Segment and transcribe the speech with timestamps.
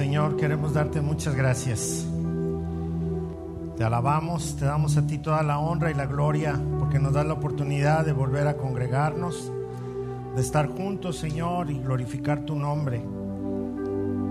[0.00, 2.06] Señor, queremos darte muchas gracias.
[3.76, 7.26] Te alabamos, te damos a ti toda la honra y la gloria porque nos das
[7.26, 9.52] la oportunidad de volver a congregarnos,
[10.34, 13.02] de estar juntos, Señor, y glorificar tu nombre.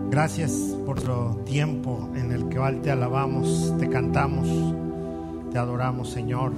[0.09, 0.53] Gracias
[0.87, 4.47] por tu tiempo en el que te alabamos, te cantamos,
[5.51, 6.51] te adoramos, Señor.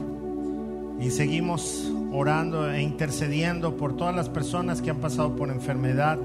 [1.01, 6.17] Y seguimos orando e intercediendo por todas las personas que han pasado por enfermedad,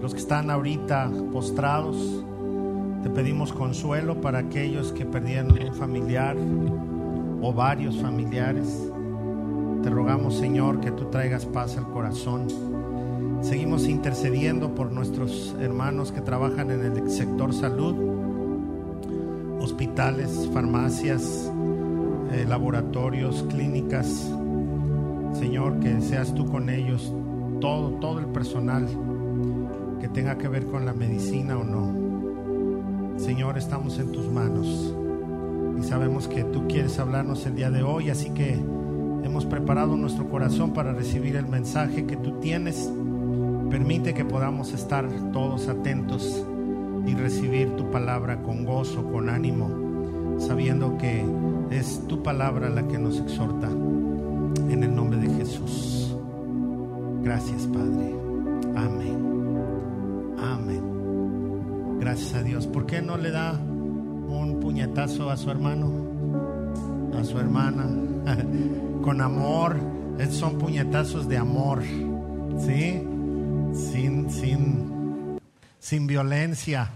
[0.00, 2.24] los que están ahorita postrados.
[3.02, 6.36] Te pedimos consuelo para aquellos que perdieron un familiar
[7.42, 8.90] o varios familiares.
[9.82, 12.48] Te rogamos, Señor, que tú traigas paz al corazón.
[13.40, 17.94] Seguimos intercediendo por nuestros hermanos que trabajan en el sector salud,
[19.60, 21.50] hospitales, farmacias,
[22.32, 24.30] eh, laboratorios, clínicas.
[25.32, 27.14] Señor, que seas tú con ellos,
[27.60, 28.86] todo, todo el personal
[30.12, 33.18] tenga que ver con la medicina o no.
[33.18, 34.94] Señor, estamos en tus manos
[35.78, 38.54] y sabemos que tú quieres hablarnos el día de hoy, así que
[39.22, 42.90] hemos preparado nuestro corazón para recibir el mensaje que tú tienes.
[43.70, 46.44] Permite que podamos estar todos atentos
[47.06, 51.24] y recibir tu palabra con gozo, con ánimo, sabiendo que
[51.70, 53.68] es tu palabra la que nos exhorta.
[53.68, 56.16] En el nombre de Jesús.
[57.22, 58.19] Gracias, Padre.
[62.10, 62.66] Gracias a Dios.
[62.66, 67.12] ¿Por qué no le da un puñetazo a su hermano?
[67.16, 67.84] A su hermana.
[69.04, 69.78] Con amor.
[70.32, 71.84] son puñetazos de amor.
[72.66, 73.06] ¿Sí?
[73.72, 75.38] Sin, sin,
[75.78, 76.90] sin violencia.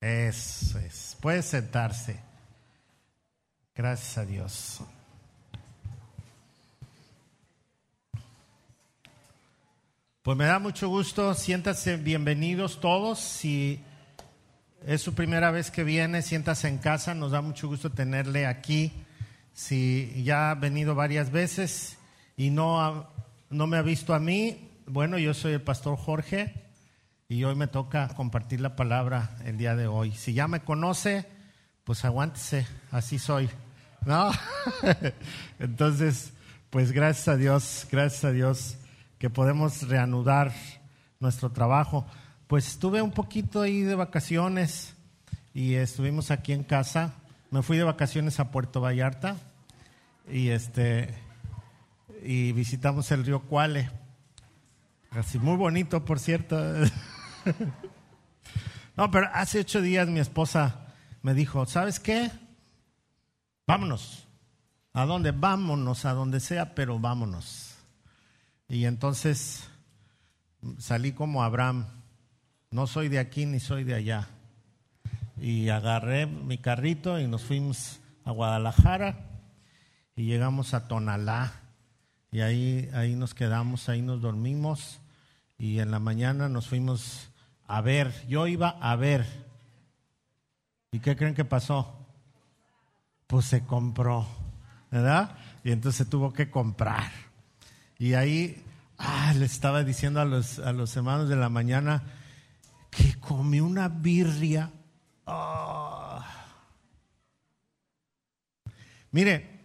[0.00, 1.16] Eso es.
[1.20, 2.20] Puede sentarse.
[3.74, 4.80] Gracias a Dios.
[10.24, 13.18] Pues me da mucho gusto, siéntase bienvenidos todos.
[13.18, 13.78] Si
[14.86, 18.90] es su primera vez que viene, siéntase en casa, nos da mucho gusto tenerle aquí.
[19.52, 21.98] Si ya ha venido varias veces
[22.38, 23.06] y no,
[23.50, 26.54] no me ha visto a mí, bueno, yo soy el pastor Jorge
[27.28, 30.12] y hoy me toca compartir la palabra el día de hoy.
[30.12, 31.26] Si ya me conoce,
[31.84, 33.50] pues aguántese, así soy.
[34.06, 34.32] ¿No?
[35.58, 36.32] Entonces,
[36.70, 38.78] pues gracias a Dios, gracias a Dios
[39.18, 40.52] que podemos reanudar
[41.20, 42.06] nuestro trabajo.
[42.46, 44.94] Pues estuve un poquito ahí de vacaciones
[45.52, 47.14] y estuvimos aquí en casa.
[47.50, 49.36] Me fui de vacaciones a Puerto Vallarta
[50.28, 51.14] y este
[52.22, 53.90] y visitamos el río Cuale.
[55.10, 56.58] Así muy bonito, por cierto.
[58.96, 60.86] no, pero hace ocho días mi esposa
[61.22, 62.30] me dijo, ¿sabes qué?
[63.66, 64.26] Vámonos.
[64.92, 65.32] ¿A dónde?
[65.32, 67.73] Vámonos, a donde sea, pero vámonos.
[68.74, 69.70] Y entonces
[70.78, 71.86] salí como Abraham,
[72.72, 74.26] no soy de aquí ni soy de allá.
[75.40, 79.30] Y agarré mi carrito y nos fuimos a Guadalajara
[80.16, 81.52] y llegamos a Tonalá.
[82.32, 84.98] Y ahí, ahí nos quedamos, ahí nos dormimos
[85.56, 87.30] y en la mañana nos fuimos
[87.68, 88.26] a ver.
[88.26, 89.24] Yo iba a ver.
[90.90, 91.96] ¿Y qué creen que pasó?
[93.28, 94.26] Pues se compró,
[94.90, 95.38] ¿verdad?
[95.62, 97.12] Y entonces tuvo que comprar.
[97.98, 98.63] Y ahí
[99.04, 102.02] ah, le estaba diciendo a los, a los hermanos de la mañana
[102.90, 104.70] que comí una birria.
[105.26, 106.26] Ah.
[109.10, 109.60] Mire,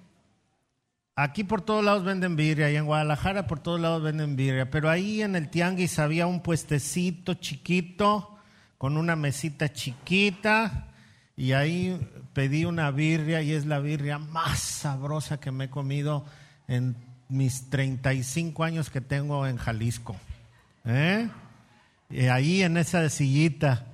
[1.15, 4.89] aquí por todos lados venden birria, y en Guadalajara por todos lados venden birria, pero
[4.89, 8.37] ahí en el tianguis había un puestecito chiquito
[8.77, 10.87] con una mesita chiquita
[11.35, 11.99] y ahí
[12.33, 16.25] pedí una birria y es la birria más sabrosa que me he comido
[16.67, 16.95] en
[17.29, 20.15] mis 35 años que tengo en Jalisco.
[20.85, 21.29] ¿eh?
[22.09, 23.85] Y ahí en esa sillita,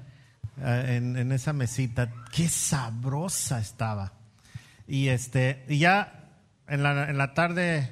[0.61, 4.13] eh, en, esa mesita, qué sabrosa estaba.
[4.87, 6.29] Y, este, y ya
[6.67, 7.89] en la, en la tarde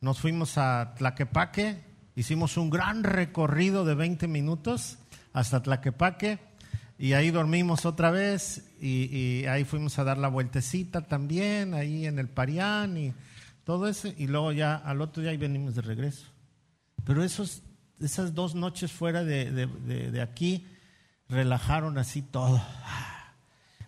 [0.00, 1.82] nos fuimos a Tlaquepaque,
[2.14, 4.98] hicimos un gran recorrido de 20 minutos
[5.32, 6.38] hasta Tlaquepaque
[6.98, 12.06] y ahí dormimos otra vez y, y, ahí fuimos a dar la vueltecita también, ahí
[12.06, 13.14] en el Parián y
[13.64, 16.26] todo eso, y luego ya al otro día venimos de regreso.
[17.04, 17.62] Pero esos,
[17.98, 20.66] esas dos noches fuera de, aquí
[21.28, 22.62] relajaron así todo.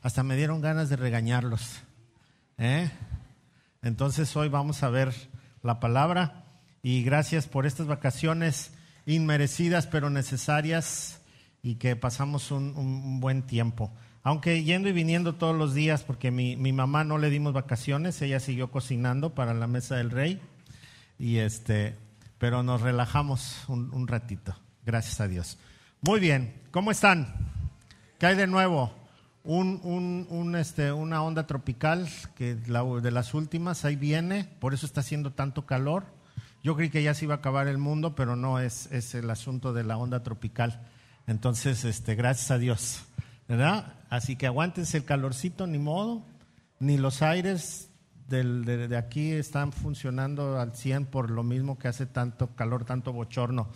[0.03, 1.81] Hasta me dieron ganas de regañarlos.
[2.59, 2.91] ¿eh?
[3.83, 5.15] Entonces hoy vamos a ver
[5.63, 6.45] la palabra
[6.83, 8.73] y gracias por estas vacaciones
[9.05, 11.21] inmerecidas pero necesarias
[11.63, 13.93] y que pasamos un buen tiempo.
[14.27, 18.21] Aunque yendo y viniendo todos los días, porque mi, mi, mamá no le dimos vacaciones,
[18.21, 20.41] ella siguió cocinando para la mesa del rey,
[21.17, 21.95] y este,
[22.37, 25.59] pero nos relajamos un, ratito, gracias a Dios.
[26.01, 27.37] Muy bien, ¿cómo están?
[28.19, 28.93] ¿Qué hay de nuevo?
[30.59, 35.67] este, una onda tropical que de las últimas, ahí viene, por eso está haciendo tanto
[35.67, 36.05] calor.
[36.65, 39.31] Yo creí que ya se iba a acabar el mundo, pero no es, es el
[39.31, 40.81] asunto de la onda tropical.
[41.29, 43.05] Entonces, este, gracias a Dios,
[43.49, 43.95] ¿verdad?
[44.11, 46.25] Así que aguántense el calorcito, ni modo,
[46.79, 47.91] ni los aires
[48.29, 53.69] de, aquí están funcionando al 100 por lo mismo que hace tanto calor, tanto bochorno.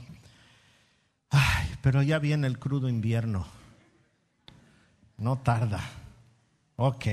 [1.30, 3.46] Ay, pero ya viene el crudo invierno.
[5.16, 5.80] No tarda.
[6.76, 7.06] Ok.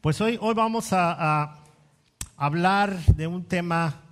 [0.00, 1.64] Pues hoy, hoy vamos a,
[2.36, 4.02] hablar de un tema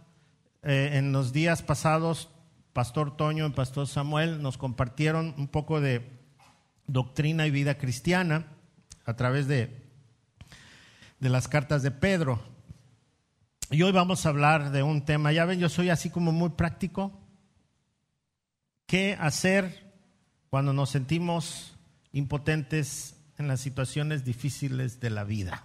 [0.62, 2.30] eh, en los días pasados.
[2.72, 6.15] Pastor Toño y Pastor Samuel nos compartieron un poco de
[6.86, 8.46] doctrina y vida cristiana
[9.04, 9.84] a través de,
[11.20, 12.42] de las cartas de Pedro.
[13.70, 16.50] Y hoy vamos a hablar de un tema, ya ven, yo soy así como muy
[16.50, 17.20] práctico,
[18.86, 19.92] ¿Qué hacer
[20.48, 21.74] cuando nos sentimos
[22.12, 25.64] impotentes en las situaciones difíciles de la vida?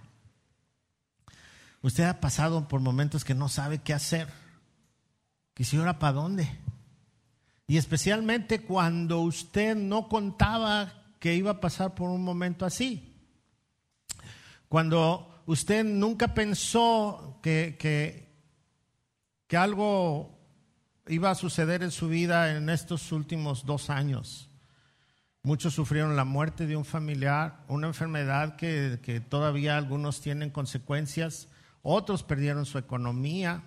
[1.82, 4.28] Usted ha pasado por momentos que no sabe qué hacer.
[5.54, 6.48] Que si ahora para dónde.
[7.68, 13.16] Y especialmente cuando usted no contaba que iba a pasar por un momento así.
[14.68, 18.28] Cuando usted nunca pensó que, que,
[19.46, 20.36] que algo
[21.06, 24.50] iba a suceder en su vida en estos últimos dos años.
[25.44, 31.46] Muchos sufrieron la muerte de un familiar, una enfermedad que, todavía algunos tienen consecuencias,
[31.82, 33.62] otros perdieron su economía,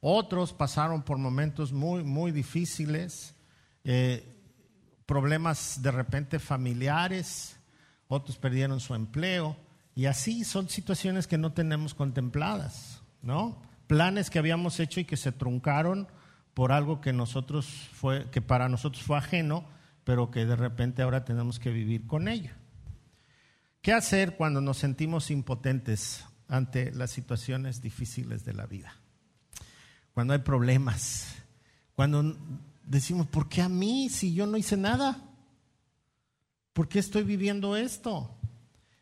[0.00, 3.34] otros pasaron por momentos muy, muy difíciles,
[3.84, 4.41] eh,
[5.12, 7.60] problemas de repente familiares,
[8.08, 9.58] otros perdieron su empleo,
[9.94, 13.60] y así son situaciones que no tenemos contempladas, ¿no?
[13.88, 16.08] Planes que habíamos hecho y que se truncaron
[16.54, 19.66] por algo que, nosotros fue, que para nosotros fue ajeno,
[20.04, 22.52] pero que de repente ahora tenemos que vivir con ello.
[23.82, 28.96] ¿Qué hacer cuando nos sentimos impotentes ante las situaciones difíciles de la vida?
[30.14, 31.36] Cuando hay problemas,
[31.94, 32.34] cuando
[32.84, 35.22] decimos, ¿por qué a mí si yo no hice nada?
[36.72, 38.34] ¿Por qué estoy viviendo esto?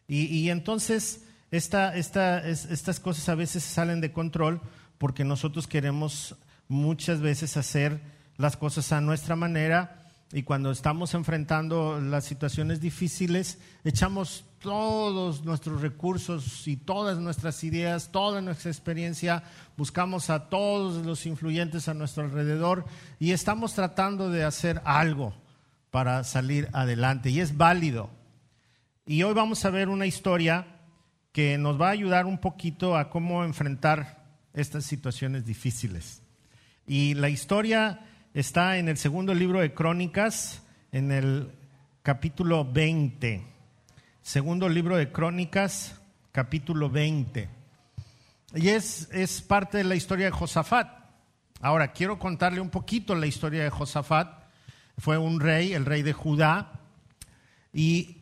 [0.08, 1.22] Y, entonces
[1.52, 4.60] esta, estas cosas a veces salen de control
[4.98, 6.34] porque nosotros queremos
[6.66, 8.00] muchas veces hacer
[8.36, 15.80] las cosas a nuestra manera y cuando estamos enfrentando las situaciones difíciles, echamos todos nuestros
[15.80, 19.42] recursos y todas nuestras ideas, toda nuestra experiencia,
[19.76, 22.84] buscamos a todos los influyentes a nuestro alrededor
[23.18, 25.34] y estamos tratando de hacer algo
[25.90, 28.10] para salir adelante y es válido.
[29.06, 30.66] Y hoy vamos a ver una historia
[31.32, 36.22] que nos va a ayudar un poquito a cómo enfrentar estas situaciones difíciles.
[36.86, 38.00] Y la historia
[38.34, 41.50] está en el segundo libro de Crónicas, en el
[42.02, 43.59] capítulo 20.
[44.22, 45.99] Segundo libro de Crónicas,
[46.31, 47.49] capítulo 20.
[48.55, 50.88] Y es, es parte de la historia de Josafat.
[51.61, 54.44] Ahora, quiero contarle un poquito la historia de Josafat.
[54.99, 56.81] Fue un rey, el rey de Judá.
[57.72, 58.19] Y,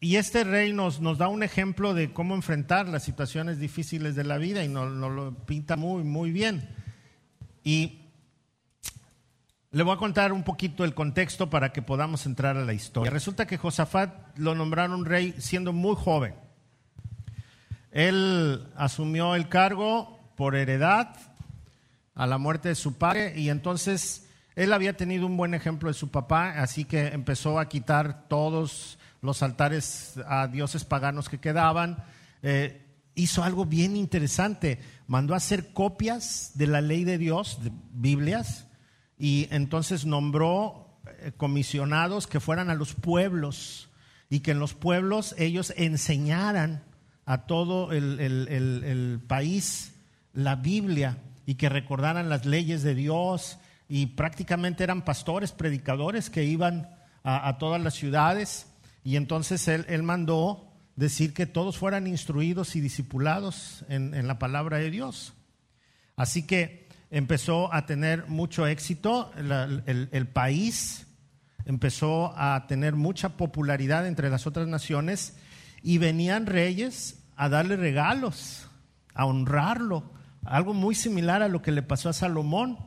[0.00, 4.38] este rey nos, nos, da un ejemplo de cómo enfrentar las situaciones difíciles de la
[4.38, 6.68] vida y nos, nos lo pinta muy, muy bien.
[7.62, 8.07] Y
[9.70, 13.10] le voy a contar un poquito el contexto para que podamos entrar a la historia.
[13.10, 16.34] Resulta que Josafat lo nombraron rey siendo muy joven.
[17.90, 21.16] Él asumió el cargo por heredad
[22.14, 25.94] a la muerte de su padre y entonces él había tenido un buen ejemplo de
[25.94, 32.04] su papá, así que empezó a quitar todos los altares a dioses paganos que quedaban.
[32.42, 32.84] Eh,
[33.14, 38.67] hizo algo bien interesante, mandó a hacer copias de la ley de Dios, de Biblias,
[39.18, 40.86] y entonces nombró
[41.20, 43.88] eh, comisionados que fueran a los pueblos
[44.30, 46.84] y que en los pueblos ellos enseñaran
[47.24, 49.94] a todo el, país
[50.32, 53.58] la Biblia y que recordaran las leyes de Dios
[53.88, 56.88] y prácticamente eran pastores, predicadores que iban
[57.24, 58.66] a, todas las ciudades
[59.04, 64.78] y entonces él, mandó decir que todos fueran instruidos y discipulados en, en la palabra
[64.78, 65.34] de Dios.
[66.16, 71.06] Así que empezó a tener mucho éxito, el, país
[71.64, 75.36] empezó a tener mucha popularidad entre las otras naciones
[75.82, 78.68] y venían reyes a darle regalos,
[79.14, 80.12] a honrarlo,
[80.44, 82.78] algo muy similar a lo que le pasó a Salomón.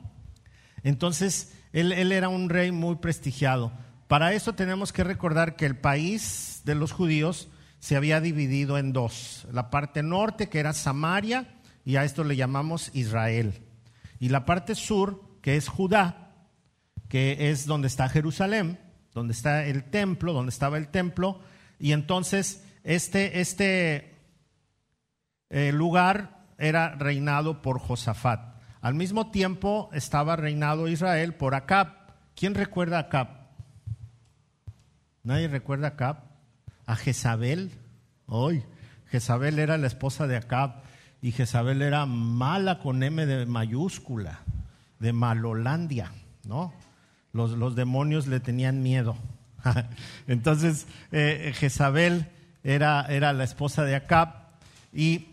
[0.83, 3.71] Entonces, él, él era un rey muy prestigiado.
[4.07, 7.49] Para eso tenemos que recordar que el país de los judíos
[7.79, 9.47] se había dividido en dos.
[9.51, 13.61] La parte norte, que era Samaria, y a esto le llamamos Israel
[14.21, 16.35] y la parte sur, que es Judá,
[17.09, 18.79] que es donde está Jerusalén,
[19.15, 21.41] donde está el templo, donde estaba el templo,
[21.79, 24.15] y entonces este, este
[25.49, 28.61] eh, lugar era reinado por Josafat.
[28.79, 32.13] Al mismo tiempo estaba reinado Israel por Acab.
[32.35, 33.27] ¿Quién recuerda a Acab?
[35.23, 36.17] ¿Nadie recuerda a Acab?
[36.85, 37.71] A Jezabel.
[38.27, 38.63] Hoy,
[39.07, 40.83] Jezabel era la esposa de Acab
[41.21, 44.39] y Jezabel era mala con M de mayúscula,
[44.99, 46.11] de Malolandia,
[46.45, 46.73] ¿no?
[47.31, 49.15] Los, los demonios le tenían miedo.
[50.27, 52.27] Entonces, eh, Jezabel
[52.63, 54.29] era, era la esposa de Acab
[54.91, 55.27] y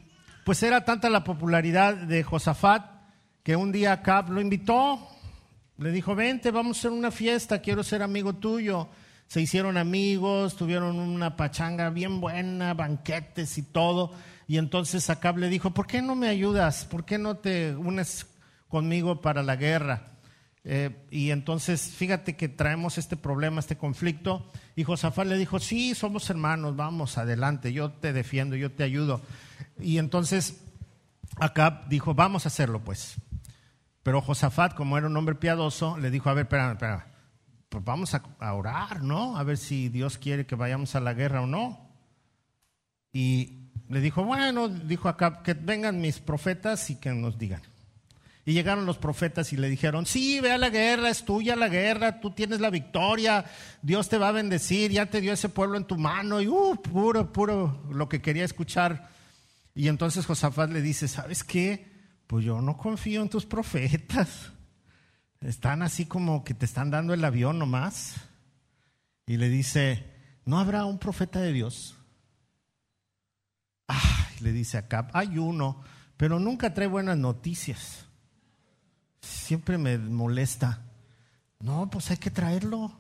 [0.45, 2.99] pues era tanta la popularidad de Josafat
[3.43, 5.09] que un día Acab lo invitó,
[5.79, 8.89] le dijo, vente, vamos a hacer una fiesta, quiero ser amigo tuyo.
[9.27, 14.13] Se hicieron amigos, tuvieron una pachanga bien buena, banquetes y todo.
[14.49, 16.87] Y entonces Acab le dijo, ¿por qué no me ayudas?
[16.87, 18.27] ¿Por qué no te unes
[18.67, 20.15] conmigo para la guerra?
[20.65, 24.51] Eh, y entonces, fíjate que traemos este problema, este conflicto.
[24.75, 29.21] Y Josafat le dijo, sí, somos hermanos, vamos, adelante, yo te defiendo, yo te ayudo.
[29.79, 30.65] Y entonces
[31.37, 33.17] Acab dijo, vamos a hacerlo pues.
[34.03, 37.07] Pero Josafat, como era un hombre piadoso, le dijo, a ver, espera, espera,
[37.69, 39.37] pues vamos a, a orar, ¿no?
[39.37, 41.87] A ver si Dios quiere que vayamos a la guerra o no.
[43.13, 47.63] Y le dijo, bueno, dijo acá, que vengan mis profetas y que nos digan.
[48.45, 51.69] Y llegaron los profetas y le dijeron, sí, ve a la guerra, es tuya la
[51.69, 53.45] guerra, tú tienes la victoria,
[53.83, 56.77] Dios te va a bendecir, ya te dio ese pueblo en tu mano, y uh,
[56.81, 59.11] puro, puro lo que quería escuchar.
[59.75, 61.93] Y entonces Josafat le dice, ¿sabes qué?
[62.27, 64.51] Pues yo no confío en tus profetas.
[65.43, 68.15] Están así como que te están dando el avión nomás.
[69.27, 70.07] Y le dice,
[70.47, 71.98] ¿no habrá un profeta de Dios?
[74.41, 75.83] Le dice acá, hay uno,
[76.17, 78.07] pero nunca trae buenas noticias.
[79.21, 80.83] Siempre me molesta.
[81.61, 82.99] No, pues hay que traerlo.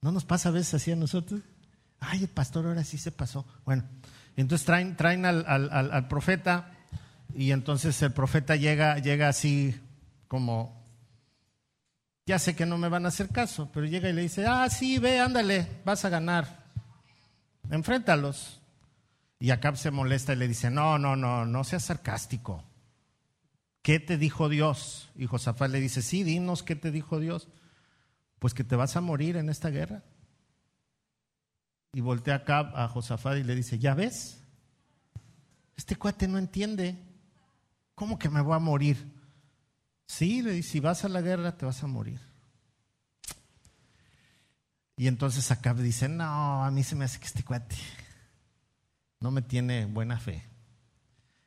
[0.00, 1.40] ¿No nos pasa a veces así a nosotros?
[2.00, 3.46] Ay, el pastor ahora sí se pasó.
[3.64, 3.84] Bueno,
[4.36, 6.72] entonces traen, traen al, al, profeta
[7.34, 9.74] y entonces el profeta llega, llega así
[10.28, 10.84] como,
[12.24, 14.68] ya sé que no me van a hacer caso, pero llega y le dice, ah,
[14.70, 16.66] sí, ve, ándale, vas a ganar.
[17.70, 18.60] Enfréntalos.
[19.40, 22.64] Y Acab se molesta y le dice, no, no, no, no seas sarcástico.
[23.82, 25.10] ¿Qué te dijo Dios?
[25.14, 27.48] Y Josafat le dice, sí, dinos qué te dijo Dios.
[28.40, 30.02] Pues que te vas a morir en esta guerra.
[31.92, 34.42] Y voltea Acab a Josafat y le dice, ¿ya ves?
[35.76, 36.98] Este cuate no entiende.
[37.94, 39.14] ¿Cómo que me voy a morir?
[40.06, 42.20] Sí, le dice, si vas a la guerra te vas a morir.
[44.96, 47.76] Y entonces Acab dice, no, a mí se me hace que este cuate
[49.20, 50.44] no me tiene buena fe.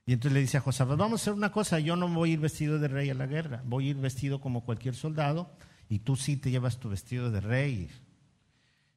[0.05, 2.33] Y entonces le dice a Josafat, vamos a hacer una cosa, yo no voy a
[2.33, 5.51] ir vestido de rey a la guerra, voy a ir vestido como cualquier soldado
[5.89, 7.89] y tú sí te llevas tu vestido de rey.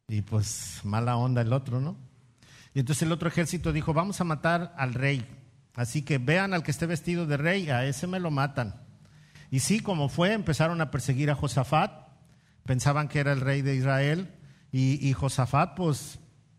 [0.08, 1.96] Y pues mala onda el otro, ¿no?
[2.74, 5.24] Y entonces el otro ejército dijo, vamos a matar al rey.
[5.74, 8.74] Así que vean al que esté vestido de rey, a ese me lo matan.
[9.50, 11.92] Y sí, como fue, empezaron a perseguir a Josafat,
[12.64, 14.28] pensaban que era el rey de Israel,
[14.72, 16.18] y, y Josafat, pues,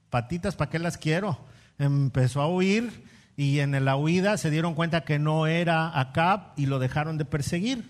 [0.09, 1.37] patitas, ¿para qué las quiero?
[1.77, 3.03] Empezó a huir
[3.37, 7.25] y en la huida se dieron cuenta que no era Acab y lo dejaron de
[7.25, 7.83] perseguir.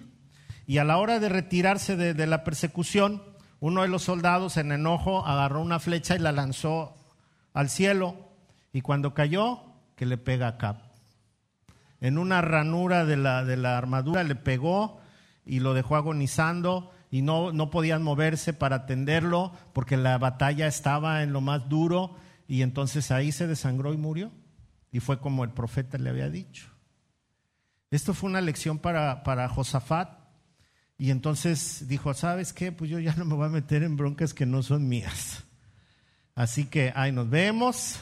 [0.67, 3.21] Y a la hora de retirarse de, la persecución,
[3.59, 6.95] uno de los soldados en enojo agarró una flecha y la lanzó
[7.53, 8.15] al cielo
[8.73, 9.61] y cuando cayó,
[9.95, 10.77] que le pega a Acab.
[12.01, 14.99] En una ranura de la, de la armadura le pegó
[15.45, 21.21] y lo dejó agonizando y no, no podían moverse para atenderlo porque la batalla estaba
[21.23, 24.31] en lo más duro y entonces ahí se desangró y murió.
[24.91, 26.69] Y fue como el profeta le había dicho.
[27.91, 30.19] Esto fue una lección para, para Josafat.
[30.97, 32.71] Y entonces dijo, ¿sabes qué?
[32.71, 35.43] Pues yo ya no me voy a meter en broncas que no son mías.
[36.35, 37.99] Así que ahí nos vemos.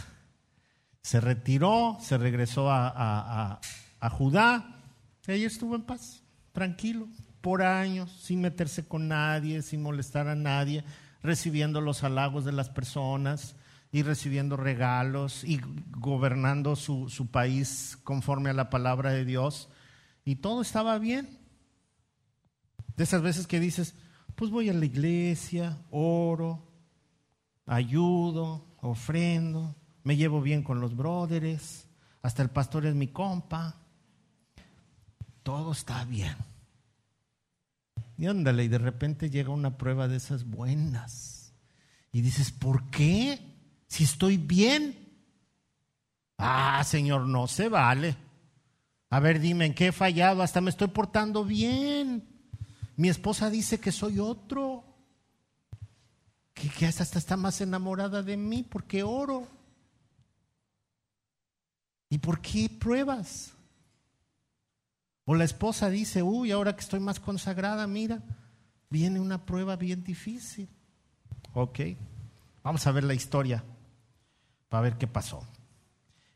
[1.01, 3.59] Se retiró, se regresó a, a,
[3.99, 4.79] a, Judá.
[5.27, 6.23] Ella estuvo en paz,
[6.53, 7.07] tranquilo,
[7.41, 10.85] por años, sin meterse con nadie, sin molestar a nadie,
[11.21, 13.55] recibiendo los halagos de las personas
[13.93, 19.69] y recibiendo regalos y gobernando su, su, país conforme a la palabra de Dios.
[20.25, 21.37] Y todo estaba bien.
[22.97, 23.93] De esas veces que dices,
[24.33, 26.67] pues voy a la iglesia, oro,
[27.67, 31.87] ayudo, ofrendo, me llevo bien con los brothers,
[32.23, 33.75] hasta el pastor es mi compa.
[35.43, 36.35] Todo está bien.
[38.17, 41.53] Y ándale, y de repente llega una prueba de esas buenas.
[42.11, 43.52] Y dices, ¿por qué?
[43.93, 44.97] Si estoy bien.
[46.39, 48.17] Ah, Señor, no se vale.
[49.11, 50.41] A ver, dime, ¿en qué he fallado?
[50.41, 52.27] Hasta me estoy portando bien.
[52.95, 54.83] Mi esposa dice que soy otro.
[56.55, 59.47] que, que hasta está más enamorada de mí porque oro.
[62.09, 63.53] ¿Y por qué pruebas?
[65.25, 68.23] O la esposa dice, uy, ahora que estoy más consagrada, mira,
[68.89, 70.67] viene una prueba bien difícil.
[71.53, 71.79] Ok,
[72.63, 73.63] vamos a ver la historia
[74.73, 75.47] para ver qué pasó.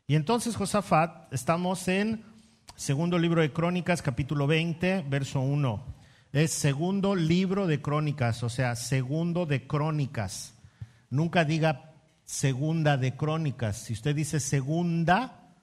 [0.06, 2.22] Y entonces Josafat, estamos en
[2.76, 5.84] segundo libro de Crónicas, capítulo 20, verso 1.
[6.32, 10.54] Es segundo libro de Crónicas, o sea, segundo de Crónicas.
[11.10, 13.76] Nunca diga segunda de Crónicas.
[13.78, 15.56] Si usted dice segunda,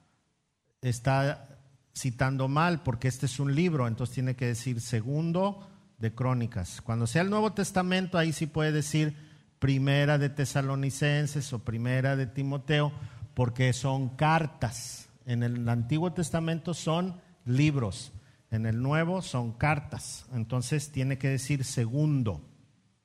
[0.82, 1.48] está
[1.96, 5.66] citando mal porque este es un libro, entonces tiene que decir segundo
[5.96, 6.82] de Crónicas.
[6.82, 9.25] Cuando sea el Nuevo Testamento, ahí sí puede decir
[9.66, 12.92] primera de Tesalonicenses o primera de Timoteo
[13.34, 15.08] porque son cartas.
[15.24, 18.12] En el Antiguo Testamento son libros,
[18.52, 20.24] en el Nuevo son cartas.
[20.32, 22.48] Entonces tiene que decir segundo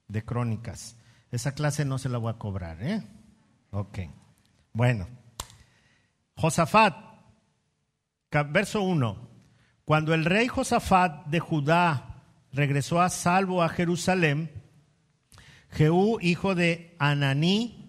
[0.08, 0.98] de crónicas.
[1.32, 3.01] Esa clase no se la voy a cobrar, ¿eh?
[3.72, 3.98] Ok.
[4.72, 5.08] Bueno.
[6.36, 6.96] Josafat,
[8.51, 9.18] verso 1.
[9.84, 12.22] Cuando el rey Josafat de Judá
[12.53, 14.61] regresó a salvo a Jerusalén,
[15.72, 17.82] Jehú, hijo de Ananí,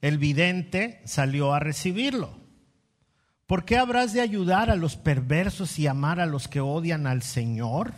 [0.00, 2.38] el vidente salió a recibirlo.
[3.46, 7.22] ¿Por qué habrás de ayudar a los perversos y amar a los que odian al
[7.22, 7.92] Señor?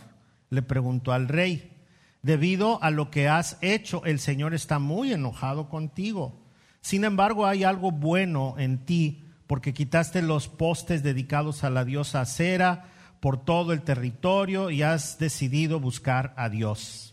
[0.49, 1.73] le preguntó al rey.
[2.21, 6.45] Debido a lo que has hecho, el Señor está muy enojado contigo.
[6.81, 12.21] Sin embargo, hay algo bueno en ti, porque quitaste los postes dedicados a la diosa
[12.21, 12.85] Acera
[13.19, 17.06] por todo el territorio y has decidido buscar a Dios.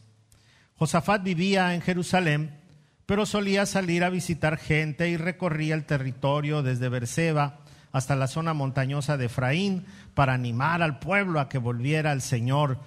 [0.77, 2.65] Josafat vivía en Jerusalén
[3.07, 7.61] pero solía salir a visitar gente y recorría el territorio desde Berseba
[7.93, 12.79] hasta la zona montañosa de Efraín para animar al pueblo a que volviera al Señor,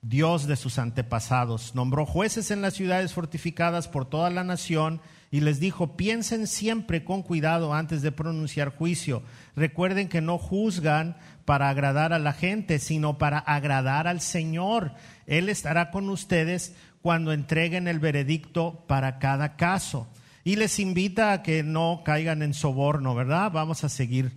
[0.00, 1.74] Dios de sus antepasados.
[1.74, 7.04] Nombró jueces en las ciudades fortificadas por toda la nación y les dijo, piensen siempre
[7.04, 9.22] con cuidado antes de pronunciar juicio.
[9.56, 14.92] Recuerden que no juzgan para agradar a la gente, sino para agradar al Señor.
[15.26, 20.08] Él estará con ustedes cuando entreguen el veredicto para cada caso.
[20.42, 23.52] Y les invita a que no caigan en soborno, ¿verdad?
[23.52, 24.32] Vamos a seguir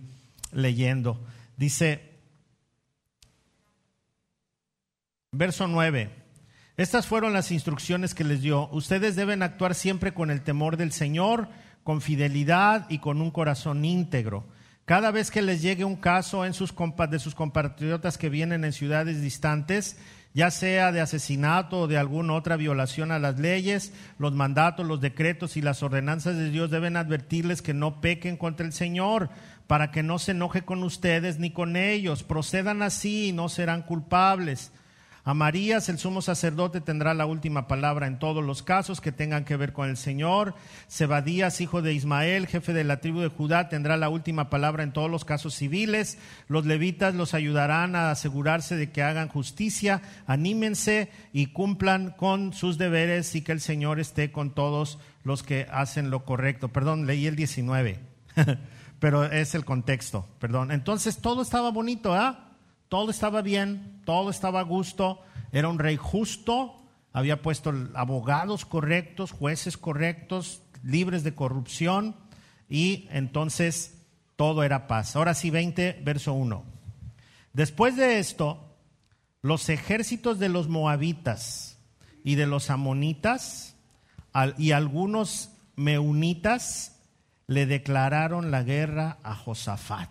[0.52, 1.18] leyendo.
[1.56, 2.18] Dice,
[5.32, 6.10] verso 9,
[6.76, 8.68] estas fueron las instrucciones que les dio.
[8.70, 11.48] Ustedes deben actuar siempre con el temor del Señor,
[11.84, 14.46] con fidelidad y con un corazón íntegro.
[14.84, 16.74] Cada vez que les llegue un caso en sus
[17.10, 19.98] de sus compatriotas que vienen en ciudades distantes,
[20.38, 25.00] ya sea de asesinato o de alguna otra violación a las leyes, los mandatos, los
[25.00, 29.30] decretos y las ordenanzas de Dios deben advertirles que no pequen contra el Señor,
[29.66, 32.22] para que no se enoje con ustedes ni con ellos.
[32.22, 34.70] Procedan así y no serán culpables.
[35.28, 39.58] Amarías, el sumo sacerdote, tendrá la última palabra en todos los casos que tengan que
[39.58, 40.54] ver con el Señor.
[40.86, 44.94] Sebadías, hijo de Ismael, jefe de la tribu de Judá, tendrá la última palabra en
[44.94, 46.16] todos los casos civiles.
[46.48, 50.00] Los levitas los ayudarán a asegurarse de que hagan justicia.
[50.26, 55.66] Anímense y cumplan con sus deberes y que el Señor esté con todos los que
[55.70, 56.68] hacen lo correcto.
[56.68, 58.00] Perdón, leí el 19,
[58.98, 60.72] pero es el contexto, perdón.
[60.72, 62.47] Entonces todo estaba bonito, ¿ah?
[62.88, 65.20] Todo estaba bien, todo estaba a gusto,
[65.52, 66.76] era un rey justo,
[67.12, 72.16] había puesto abogados correctos, jueces correctos, libres de corrupción,
[72.68, 74.02] y entonces
[74.36, 75.16] todo era paz.
[75.16, 76.64] Ahora sí, 20, verso 1.
[77.52, 78.76] Después de esto,
[79.42, 81.78] los ejércitos de los moabitas
[82.24, 83.76] y de los amonitas
[84.56, 87.00] y algunos meunitas
[87.46, 90.10] le declararon la guerra a Josafat.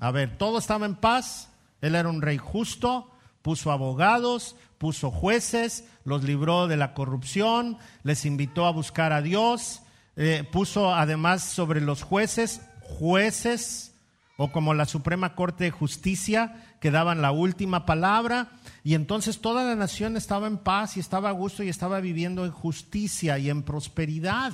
[0.00, 1.51] A ver, todo estaba en paz,
[1.82, 3.10] él era un rey justo,
[3.42, 9.82] puso abogados, puso jueces, los libró de la corrupción, les invitó a buscar a Dios,
[10.16, 13.94] eh, puso además sobre los jueces jueces
[14.36, 18.50] o como la Suprema Corte de Justicia que daban la última palabra
[18.84, 22.44] y entonces toda la nación estaba en paz y estaba a gusto y estaba viviendo
[22.44, 24.52] en justicia y en prosperidad.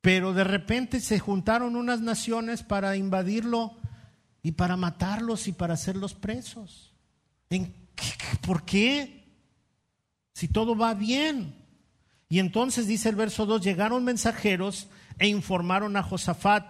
[0.00, 3.76] Pero de repente se juntaron unas naciones para invadirlo
[4.46, 6.94] y para matarlos y para hacerlos presos.
[7.50, 7.74] ¿En
[8.46, 9.24] ¿Por qué?
[10.34, 11.56] Si todo va bien.
[12.28, 14.86] Y entonces dice el verso 2, llegaron mensajeros
[15.18, 16.64] e informaron a Josafat,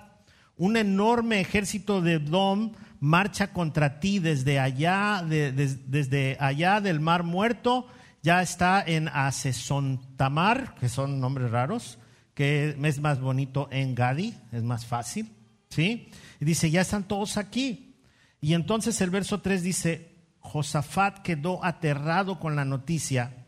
[0.57, 7.89] un enorme ejército de Dom marcha contra ti desde allá, desde allá del mar muerto,
[8.23, 11.99] ya está en Asesontamar, que son nombres raros,
[12.33, 15.36] que es más bonito en Gadi, es más fácil,
[15.69, 16.11] ¿sí?
[16.41, 17.97] Y dice, ya están todos aquí.
[18.41, 23.47] Y entonces el verso 3 dice, Josafat quedó aterrado con la noticia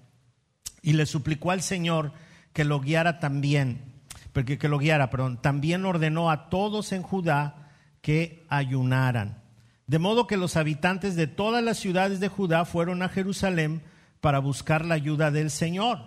[0.82, 2.12] y le suplicó al Señor
[2.52, 4.02] que lo guiara también,
[4.32, 9.42] porque que lo guiara, perdón, también ordenó a todos en Judá que ayunaran.
[9.86, 13.82] De modo que los habitantes de todas las ciudades de Judá fueron a Jerusalén
[14.20, 16.00] para buscar la ayuda del Señor.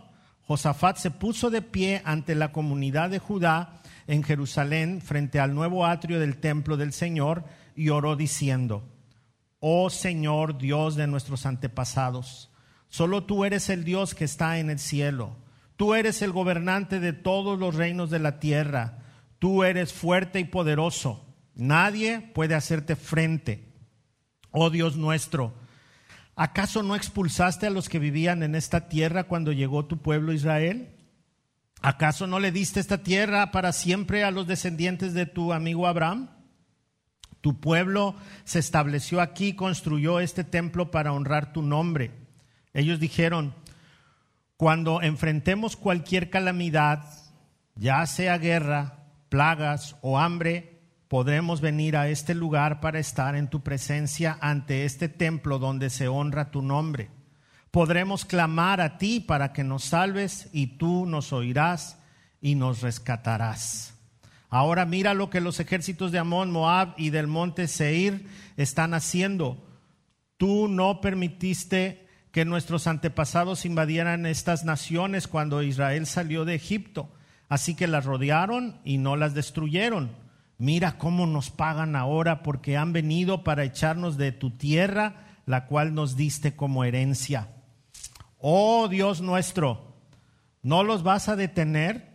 [0.44, 5.86] Josafat se puso de pie ante la comunidad de Judá en Jerusalén frente al nuevo
[5.86, 7.44] atrio del templo del Señor
[7.76, 8.88] y oró diciendo,
[9.60, 12.52] Oh Señor Dios de nuestros antepasados,
[12.90, 15.38] solo tú eres el Dios que está en el cielo,
[15.76, 19.00] tú eres el gobernante de todos los reinos de la tierra,
[19.40, 23.72] tú eres fuerte y poderoso, nadie puede hacerte frente.
[24.50, 25.54] Oh Dios nuestro,
[26.36, 31.01] ¿acaso no expulsaste a los que vivían en esta tierra cuando llegó tu pueblo Israel?
[31.82, 36.30] ¿Acaso no le diste esta tierra para siempre a los descendientes de tu amigo Abraham?
[37.42, 42.12] Tu pueblo se estableció aquí, construyó este templo para honrar tu nombre.
[42.74, 43.56] Ellos dijeron,
[44.58, 47.04] cuando enfrentemos cualquier calamidad,
[47.74, 53.62] ya sea guerra, plagas o hambre, podremos venir a este lugar para estar en tu
[53.62, 57.10] presencia ante este templo donde se honra tu nombre
[57.72, 61.98] podremos clamar a ti para que nos salves y tú nos oirás
[62.42, 63.94] y nos rescatarás.
[64.50, 69.66] Ahora mira lo que los ejércitos de Amón, Moab y del monte Seir están haciendo.
[70.36, 77.10] Tú no permitiste que nuestros antepasados invadieran estas naciones cuando Israel salió de Egipto.
[77.48, 80.12] Así que las rodearon y no las destruyeron.
[80.58, 85.94] Mira cómo nos pagan ahora porque han venido para echarnos de tu tierra, la cual
[85.94, 87.50] nos diste como herencia.
[88.42, 89.96] Oh Dios nuestro,
[90.64, 92.12] ¿no los vas a detener?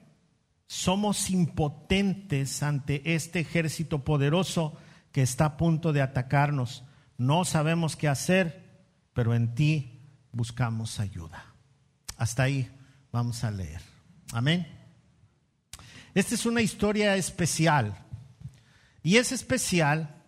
[0.67, 4.77] Somos impotentes ante este ejército poderoso
[5.13, 6.83] que está a punto de atacarnos.
[7.17, 11.55] No sabemos qué hacer, pero en ti buscamos ayuda.
[12.17, 12.69] Hasta ahí
[13.13, 13.81] vamos a leer.
[14.33, 14.67] Amén.
[16.15, 17.97] Esta es una historia especial.
[19.03, 20.25] Y es especial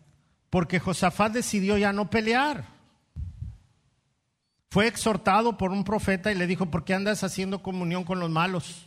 [0.50, 2.77] porque Josafat decidió ya no pelear.
[4.70, 8.30] Fue exhortado por un profeta y le dijo, ¿por qué andas haciendo comunión con los
[8.30, 8.86] malos?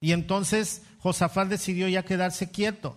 [0.00, 2.96] Y entonces Josafat decidió ya quedarse quieto.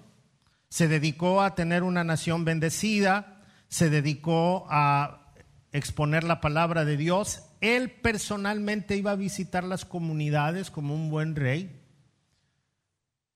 [0.70, 5.34] Se dedicó a tener una nación bendecida, se dedicó a
[5.72, 7.44] exponer la palabra de Dios.
[7.62, 11.82] Él personalmente iba a visitar las comunidades como un buen rey.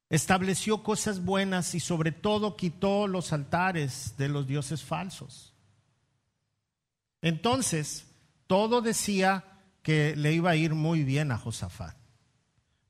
[0.09, 5.53] Estableció cosas buenas y sobre todo quitó los altares de los dioses falsos.
[7.21, 8.05] Entonces,
[8.47, 9.45] todo decía
[9.81, 11.95] que le iba a ir muy bien a Josafat.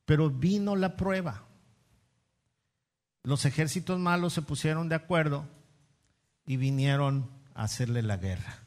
[0.06, 1.46] Pero vino la prueba.
[3.24, 5.48] Los ejércitos malos se pusieron de acuerdo
[6.46, 8.60] y vinieron a hacerle la guerra.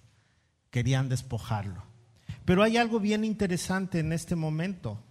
[0.70, 1.84] Querían despojarlo.
[2.44, 5.02] Pero hay algo bien interesante en este momento,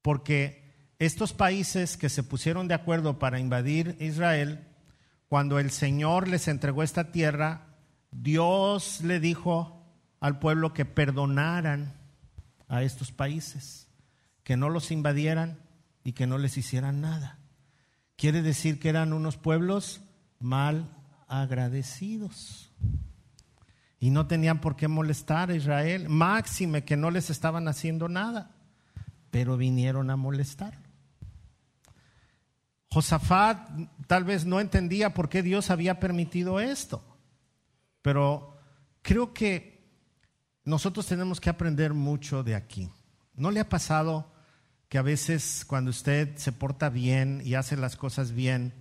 [0.00, 0.62] porque
[0.98, 4.68] estos países que se pusieron de acuerdo para invadir Israel,
[5.28, 7.76] cuando el Señor les entregó esta tierra,
[8.10, 9.81] Dios le dijo
[10.22, 11.94] al pueblo que perdonaran
[12.68, 13.88] a estos países,
[14.44, 15.58] que no los invadieran
[16.04, 17.40] y que no les hicieran nada.
[18.14, 20.00] Quiere decir que eran unos pueblos
[20.38, 22.72] mal agradecidos.
[23.98, 28.52] Y no tenían por qué molestar a Israel, máxime que no les estaban haciendo nada,
[29.32, 30.78] pero vinieron a molestar.
[32.90, 33.68] Josafat
[34.06, 37.02] tal vez no entendía por qué Dios había permitido esto,
[38.02, 38.56] pero
[39.02, 39.71] creo que
[40.64, 42.90] nosotros tenemos que aprender mucho de aquí.
[43.34, 44.32] ¿No le ha pasado
[44.88, 48.74] que a veces cuando usted se porta bien y hace las cosas bien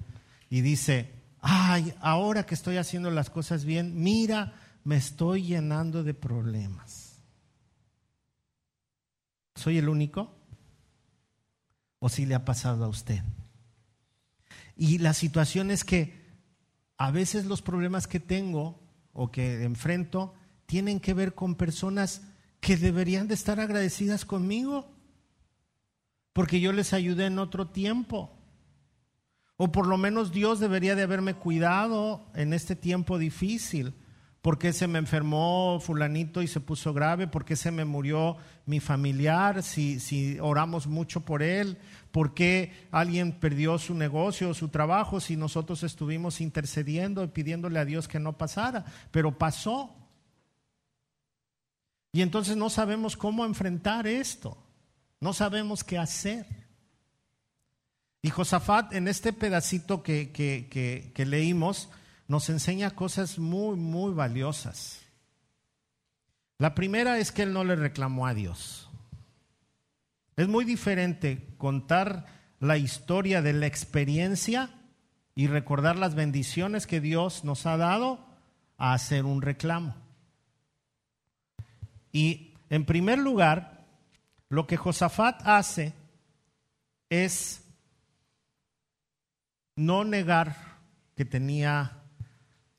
[0.50, 6.14] y dice, ay, ahora que estoy haciendo las cosas bien, mira, me estoy llenando de
[6.14, 7.22] problemas?
[9.56, 10.36] ¿Soy el único?
[12.00, 13.24] ¿O si le ha pasado a usted?
[14.76, 16.22] Y la situación es que
[16.98, 18.80] a veces los problemas que tengo
[19.14, 20.34] o que enfrento
[20.72, 22.22] tienen que ver con personas
[22.62, 24.90] que deberían de estar agradecidas conmigo,
[26.32, 28.32] porque yo les ayudé en otro tiempo.
[29.58, 33.94] O por lo menos Dios debería de haberme cuidado en este tiempo difícil.
[34.42, 37.28] ¿Por qué se me enfermó fulanito y se puso grave?
[37.28, 41.80] ¿Por qué se me murió mi familiar si, si oramos mucho por él?
[42.12, 47.78] ¿Por qué alguien perdió su negocio o su trabajo si nosotros estuvimos intercediendo y pidiéndole
[47.78, 48.86] a Dios que no pasara?
[49.12, 49.98] Pero pasó.
[52.12, 54.58] Y entonces no sabemos cómo enfrentar esto,
[55.20, 56.46] no sabemos qué hacer.
[58.22, 61.90] Y Josafat en este pedacito que, que, leímos
[62.28, 65.02] nos enseña cosas muy, muy valiosas.
[66.58, 68.90] La primera es que él no le reclamó a Dios.
[70.36, 72.28] Es muy diferente contar
[72.60, 74.70] la historia de la experiencia
[75.34, 78.20] y recordar las bendiciones que Dios nos ha dado
[78.78, 79.96] a hacer un reclamo.
[82.12, 83.86] Y en primer lugar,
[84.50, 85.94] lo que Josafat hace
[87.10, 87.64] es
[89.76, 90.56] no negar
[91.16, 92.04] que tenía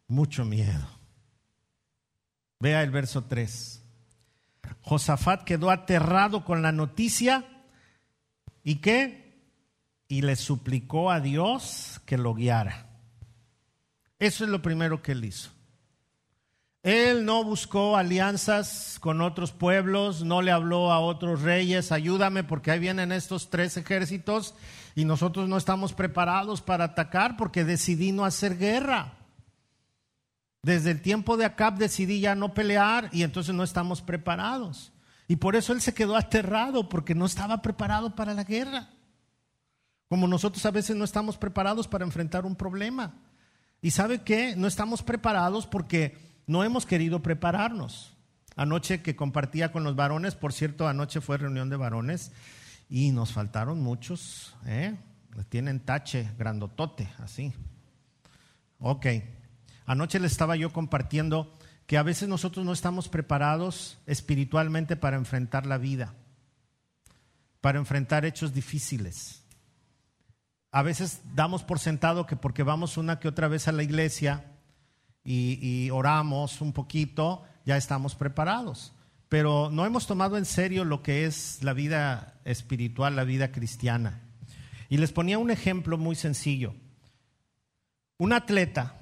[0.09, 0.87] mucho miedo.
[2.61, 3.83] Vea el verso 3.
[4.83, 7.45] Josafat quedó aterrado con la noticia
[8.63, 9.41] y qué?
[10.09, 12.87] Y le suplicó a Dios que lo guiara.
[14.19, 15.51] Eso es lo primero que él hizo.
[16.83, 22.73] Él no buscó alianzas con otros pueblos, no le habló a otros reyes, ayúdame porque
[22.73, 24.55] ahí vienen estos tres ejércitos
[24.97, 29.13] y nosotros no estamos preparados para atacar porque decidí no hacer guerra.
[30.63, 34.93] Desde el tiempo de Acab decidí ya no pelear y entonces no estamos preparados.
[35.29, 38.91] Y por eso él se quedó aterrado porque no estaba preparado para la guerra.
[40.09, 43.15] Como nosotros a veces no estamos preparados para enfrentar un problema.
[43.81, 44.57] Y sabe qué?
[44.57, 48.15] No estamos preparados porque no hemos querido prepararnos.
[48.55, 52.33] Anoche que compartía con los varones, por cierto, anoche fue reunión de varones
[52.91, 54.95] y nos faltaron muchos, ¿eh?
[55.49, 57.55] Tienen tache grandotote, así.
[58.79, 59.07] Ok.
[59.87, 65.65] Anoche les estaba yo compartiendo que a veces nosotros no estamos preparados espiritualmente para enfrentar
[65.65, 66.15] la vida,
[67.63, 69.43] para enfrentar hechos difíciles.
[70.71, 74.52] A veces damos por sentado que porque vamos una que otra vez a la iglesia,
[75.25, 78.93] y, oramos un poquito, ya estamos preparados.
[79.29, 84.21] Pero no hemos tomado en serio lo que es la vida espiritual, la vida cristiana.
[84.89, 86.75] Y les ponía un ejemplo muy sencillo.
[88.19, 88.95] Un atleta,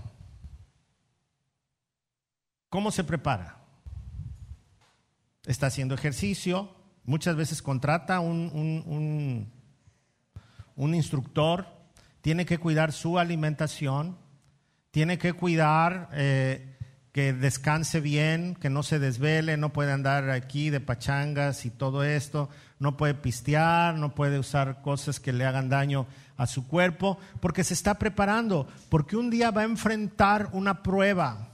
[2.68, 3.58] ¿cómo se prepara?
[5.46, 9.50] Está haciendo ejercicio, muchas veces contrata un, un,
[10.76, 11.66] un instructor,
[12.20, 14.16] tiene que cuidar su alimentación,
[14.90, 16.76] tiene que cuidar eh,
[17.12, 22.04] que descanse bien, que no se desvele, no puede andar aquí de pachangas y todo
[22.04, 22.48] esto,
[22.78, 27.64] no puede pistear, no puede usar cosas que le hagan daño a su cuerpo, porque
[27.64, 31.48] se está preparando, porque un día va a enfrentar una prueba.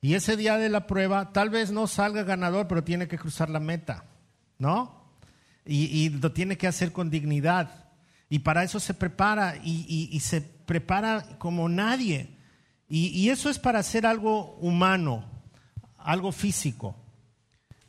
[0.00, 3.50] Y ese día de la prueba tal vez no salga ganador, pero tiene que cruzar
[3.50, 4.04] la meta,
[4.58, 5.02] ¿no?
[5.66, 7.86] Y, lo tiene que hacer con dignidad.
[8.28, 12.33] Y para eso se prepara y se prepara como nadie.
[12.88, 15.24] Y, eso es para hacer algo humano,
[15.98, 16.96] algo físico.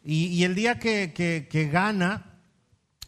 [0.04, 2.40] Y, el día que, gana,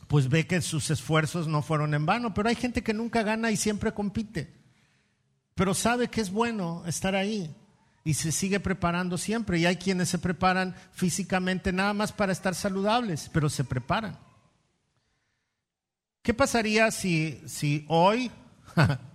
[0.08, 2.34] pues ve que sus esfuerzos no fueron en vano.
[2.34, 4.54] Pero hay gente que nunca gana y siempre compite.
[5.56, 7.56] Pero sabe que es bueno estar ahí
[8.04, 9.60] y se sigue preparando siempre.
[9.60, 14.18] Y hay quienes se preparan físicamente nada más para estar saludables, pero se preparan.
[16.22, 18.30] ¿Qué pasaría si, si hoy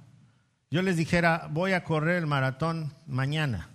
[0.73, 3.69] yo les dijera, voy a correr el maratón mañana.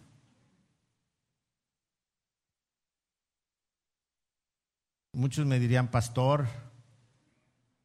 [5.14, 6.48] Muchos me dirían, pastor,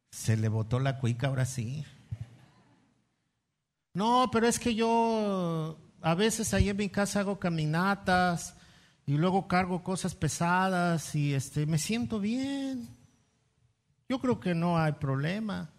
[0.09, 1.85] se le botó la cuica ahora sí.
[3.93, 8.55] No, pero es que yo a veces ahí en mi casa hago caminatas
[9.05, 12.89] y luego cargo cosas pesadas y este me siento bien.
[14.09, 15.69] Yo creo que no hay problema.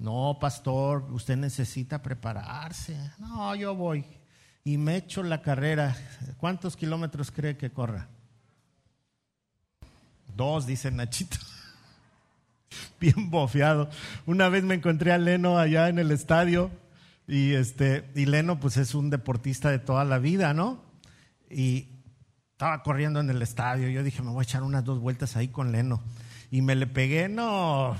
[0.00, 2.98] No, pastor, usted necesita prepararse.
[3.18, 4.04] No, yo voy
[4.64, 5.96] y me echo la carrera.
[6.38, 8.08] ¿Cuántos kilómetros cree que corra?
[10.34, 11.36] Dos, dice Nachito.
[13.00, 13.90] Bien bofeado.
[14.26, 16.70] Una vez me encontré a Leno allá en el estadio
[17.26, 20.82] y este y Leno pues es un deportista de toda la vida, ¿no?
[21.50, 21.88] Y
[22.52, 23.88] estaba corriendo en el estadio.
[23.88, 26.02] Yo dije, me voy a echar unas dos vueltas ahí con Leno.
[26.50, 27.96] Y me le pegué, no,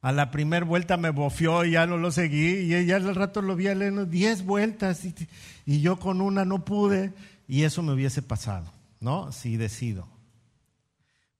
[0.00, 2.72] a la primera vuelta me bofió y ya no lo seguí.
[2.72, 6.64] Y ya al rato lo vi a Leno diez vueltas y, yo con una no
[6.64, 7.12] pude.
[7.48, 9.32] Y eso me hubiese pasado, ¿no?
[9.32, 10.08] Si decido.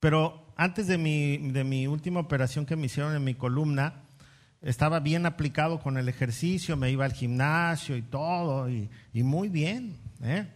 [0.01, 4.03] Pero antes de mi, de mi última operación que me hicieron en mi columna,
[4.63, 9.97] estaba bien aplicado con el ejercicio, me iba al gimnasio y todo, y, muy bien.
[10.23, 10.47] ¿eh?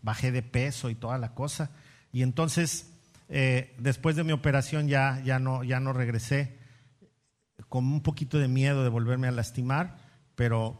[0.00, 1.70] Bajé de peso y toda la cosa.
[2.12, 2.92] Y entonces,
[3.28, 6.65] eh, después de mi operación ya, ya, no, ya no regresé
[7.68, 9.98] con un poquito de miedo de volverme a lastimar,
[10.34, 10.76] pero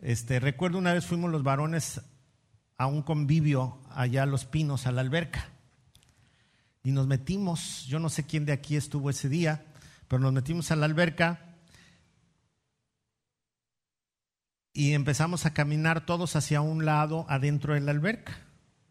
[0.00, 2.00] este, recuerdo una vez fuimos los varones
[2.76, 5.48] a un convivio allá a Los Pinos, a la alberca,
[6.82, 9.66] y nos metimos, yo no sé quién de aquí estuvo ese día,
[10.06, 11.56] pero nos metimos a la alberca
[14.72, 18.38] y empezamos a caminar todos hacia un lado adentro de la alberca,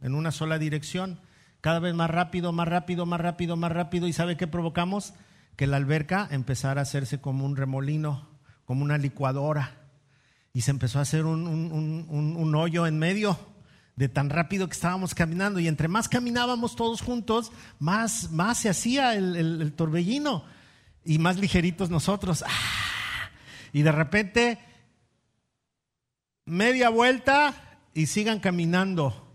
[0.01, 1.21] en una sola dirección,
[1.61, 5.13] cada vez más rápido, más rápido, más rápido, más rápido, y ¿sabe qué provocamos?
[5.57, 8.29] Que la alberca empezara a hacerse como un remolino,
[8.63, 9.75] como una licuadora.
[10.53, 13.37] Y se empezó a hacer un, hoyo en medio
[13.95, 15.59] de tan rápido que estábamos caminando.
[15.59, 20.45] Y entre más caminábamos todos juntos, más, más se hacía el, torbellino.
[21.03, 22.43] Y más ligeritos nosotros.
[22.47, 23.29] ¡Ah!
[23.73, 24.59] Y de repente,
[26.45, 29.26] media vuelta y sigan caminando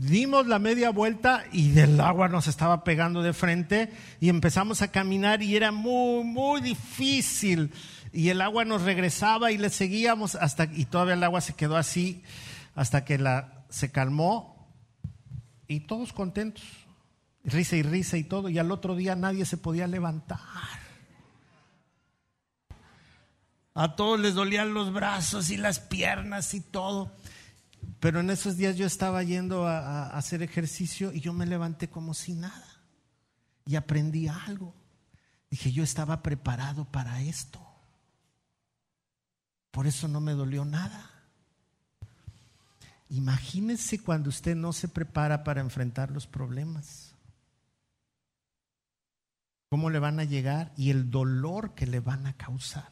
[0.00, 4.90] Dimos la media vuelta y del agua nos estaba pegando de frente y empezamos a
[4.90, 7.70] caminar y era muy, muy difícil.
[8.10, 11.76] Y el agua nos regresaba y le seguíamos hasta, y todavía el agua se quedó
[11.76, 12.22] así
[12.74, 14.72] hasta que la, se calmó
[15.68, 16.64] y todos contentos.
[17.44, 18.48] Risa y risa y todo.
[18.48, 20.40] Y al otro día nadie se podía levantar.
[23.74, 27.12] A todos les dolían los brazos y las piernas y todo.
[28.00, 32.14] Pero en esos días yo estaba yendo a, hacer ejercicio y yo me levanté como
[32.14, 32.66] si nada.
[33.66, 34.74] Y aprendí algo.
[35.50, 37.60] Dije, yo estaba preparado para esto.
[39.70, 41.10] Por eso no me dolió nada.
[43.10, 47.14] Imagínese cuando usted no se prepara para enfrentar los problemas.
[49.68, 50.72] ¿Cómo le van a llegar?
[50.76, 52.88] Y el dolor que le van a causar.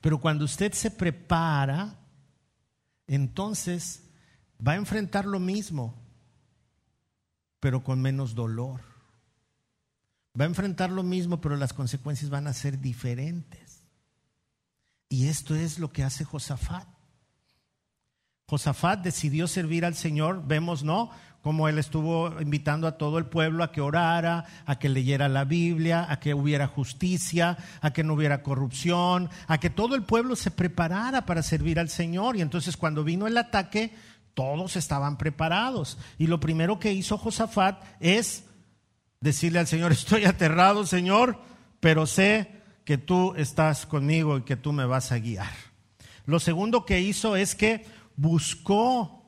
[0.00, 2.03] Pero cuando usted se prepara,
[3.06, 4.02] entonces
[4.66, 5.94] va a enfrentar lo mismo,
[7.60, 8.80] pero con menos dolor.
[10.38, 13.84] Va a enfrentar lo mismo, pero las consecuencias van a ser diferentes.
[15.08, 16.88] Y esto es lo que hace Josafat.
[18.46, 21.10] Josafat decidió servir al Señor, vemos, ¿no?
[21.44, 25.44] Como él estuvo invitando a todo el pueblo a que orara, a que leyera la
[25.44, 30.36] Biblia, a que hubiera justicia, a que no hubiera corrupción, a que todo el pueblo
[30.36, 32.36] se preparara para servir al Señor.
[32.36, 33.92] Y entonces cuando vino el ataque,
[34.32, 35.98] todos estaban preparados.
[36.16, 38.44] Y lo primero que hizo Josafat es
[39.20, 41.38] decirle al Señor, estoy aterrado, Señor,
[41.78, 45.52] pero sé que tú estás conmigo y que tú me vas a guiar.
[46.24, 47.84] Lo segundo que hizo es que
[48.16, 49.23] buscó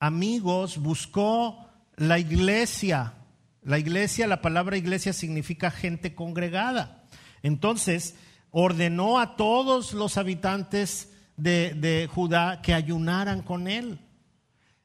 [0.00, 3.14] amigos, buscó la iglesia.
[3.62, 7.04] La iglesia, la palabra iglesia significa gente congregada.
[7.42, 8.14] Entonces,
[8.50, 14.00] ordenó a todos los habitantes de, Judá que ayunaran con él.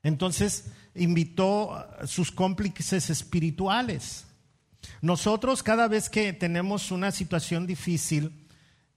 [0.04, 4.26] Entonces, invitó a sus cómplices espirituales.
[5.02, 8.42] Nosotros cada vez que tenemos una situación difícil,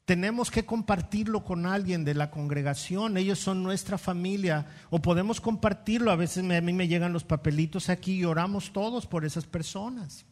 [0.06, 6.12] tenemos que compartirlo con alguien de la congregación, ellos son nuestra familia, o podemos compartirlo,
[6.12, 10.24] a veces a mí me llegan los papelitos aquí y oramos todos por esas personas.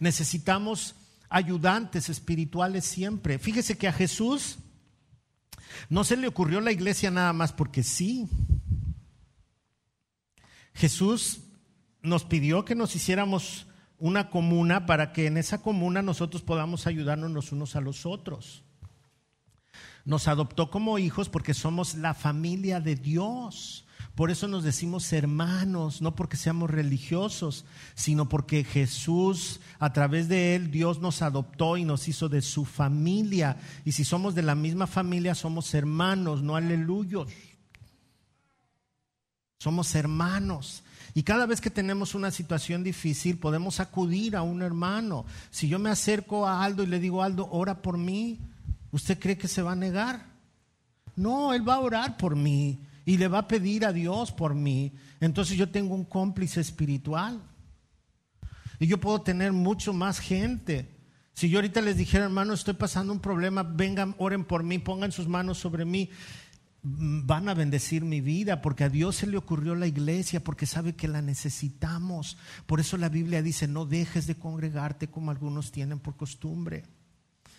[0.00, 0.94] Necesitamos
[1.30, 3.38] ayudantes espirituales siempre.
[3.38, 4.58] Fíjese que a Jesús
[5.88, 8.28] no se le ocurrió la iglesia nada más porque sí.
[10.74, 11.40] Jesús
[12.02, 13.66] nos pidió que nos hiciéramos
[13.98, 18.62] una comuna para que en esa comuna nosotros podamos ayudarnos los unos a los otros.
[20.04, 23.86] Nos adoptó como hijos porque somos la familia de Dios.
[24.14, 30.54] Por eso nos decimos hermanos, no porque seamos religiosos, sino porque Jesús, a través de
[30.54, 33.58] Él, Dios nos adoptó y nos hizo de su familia.
[33.84, 37.28] Y si somos de la misma familia, somos hermanos, no aleluyos.
[39.58, 40.82] Somos hermanos.
[41.16, 45.24] Y cada vez que tenemos una situación difícil, podemos acudir a un hermano.
[45.48, 48.38] Si yo me acerco a Aldo y le digo, Aldo, ora por mí,
[48.90, 50.26] ¿usted cree que se va a negar?
[51.16, 54.54] No, él va a orar por mí y le va a pedir a Dios por
[54.54, 54.92] mí.
[55.18, 57.40] Entonces yo tengo un cómplice espiritual.
[58.78, 60.86] Y yo puedo tener mucho más gente.
[61.32, 65.12] Si yo ahorita les dijera, hermano, estoy pasando un problema, vengan, oren por mí, pongan
[65.12, 66.10] sus manos sobre mí
[66.88, 70.94] van a bendecir mi vida, porque a Dios se le ocurrió la iglesia, porque sabe
[70.94, 72.38] que la necesitamos.
[72.66, 76.84] Por eso la Biblia dice, no dejes de congregarte como algunos tienen por costumbre.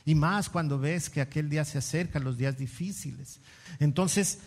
[0.06, 3.42] Y más cuando ves que aquel día se acerca, los días difíciles.
[3.80, 4.40] Entonces,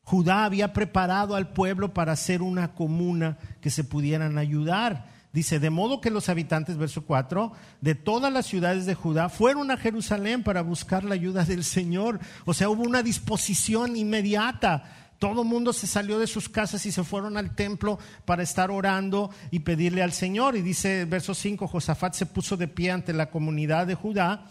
[0.00, 5.06] Judá había preparado al pueblo para hacer una comuna que se pudieran ayudar.
[5.38, 9.70] Dice, de modo que los habitantes, verso 4, de todas las ciudades de Judá fueron
[9.70, 12.18] a Jerusalén para buscar la ayuda del Señor.
[12.44, 15.12] O sea, hubo una disposición inmediata.
[15.20, 18.72] Todo el mundo se salió de sus casas y se fueron al templo para estar
[18.72, 20.56] orando y pedirle al Señor.
[20.56, 24.44] Y dice, verso 5, Josafat se puso de pie ante la comunidad de Judá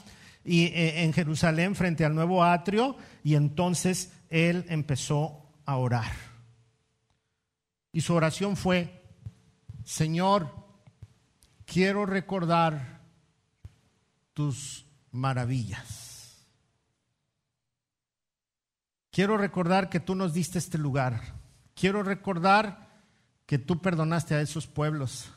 [0.45, 6.13] y eh, en Jerusalén frente al nuevo atrio y entonces él empezó a orar.
[7.91, 9.03] Y su oración fue,
[9.83, 10.65] Señor,
[11.67, 13.01] quiero recordar
[14.33, 16.47] tus maravillas.
[19.11, 21.35] Quiero recordar que tú nos diste este lugar.
[21.75, 22.87] Quiero recordar
[23.45, 25.29] que tú perdonaste a esos pueblos.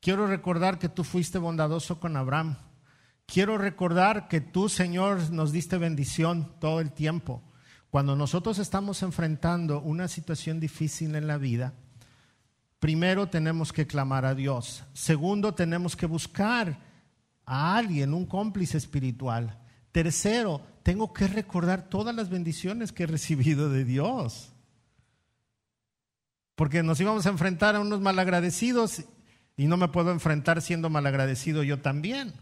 [0.00, 2.56] Quiero recordar que tú fuiste bondadoso con Abraham.
[3.26, 7.42] Quiero recordar que tú, Señor, nos diste bendición todo el tiempo.
[7.90, 11.74] Cuando nosotros estamos enfrentando una situación difícil en la vida,
[12.80, 14.82] primero tenemos que clamar a Dios.
[14.92, 16.80] Segundo, tenemos que buscar
[17.44, 19.58] a alguien, un cómplice espiritual.
[19.92, 24.52] Tercero, tengo que recordar todas las bendiciones que he recibido de Dios.
[26.54, 29.04] Porque nos íbamos a enfrentar a unos malagradecidos
[29.56, 32.32] y no me puedo enfrentar siendo malagradecido yo también.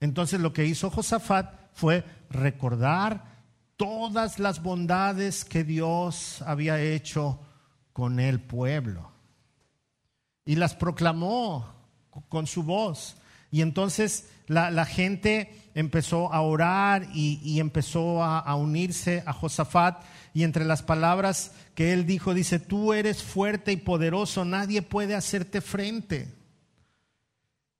[0.00, 3.42] Entonces lo que hizo Josafat fue recordar
[3.76, 7.40] todas las bondades que Dios había hecho
[7.92, 9.09] con el pueblo.
[10.50, 11.64] Y las proclamó
[12.28, 13.14] con su voz.
[13.52, 20.02] Y entonces la, gente empezó a orar y, empezó a, a, unirse a Josafat.
[20.34, 25.14] Y entre las palabras que él dijo, dice, tú eres fuerte y poderoso, nadie puede
[25.14, 26.26] hacerte frente.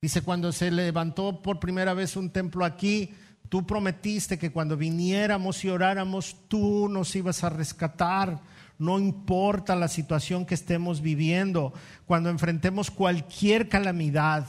[0.01, 3.13] Dice, cuando se levantó por primera vez un templo aquí,
[3.49, 8.39] tú prometiste que cuando viniéramos y oráramos, tú nos ibas a rescatar.
[8.81, 11.71] No importa la situación que estemos viviendo,
[12.07, 14.47] cuando enfrentemos cualquier calamidad,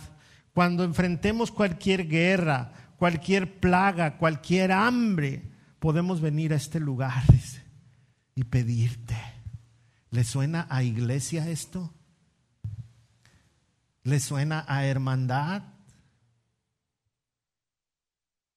[0.54, 7.24] cuando enfrentemos cualquier guerra, cualquier plaga, cualquier hambre, podemos venir a este lugar
[8.34, 9.18] y pedirte.
[10.10, 11.92] ¿Le suena a iglesia esto?
[14.02, 15.62] ¿Le suena a hermandad?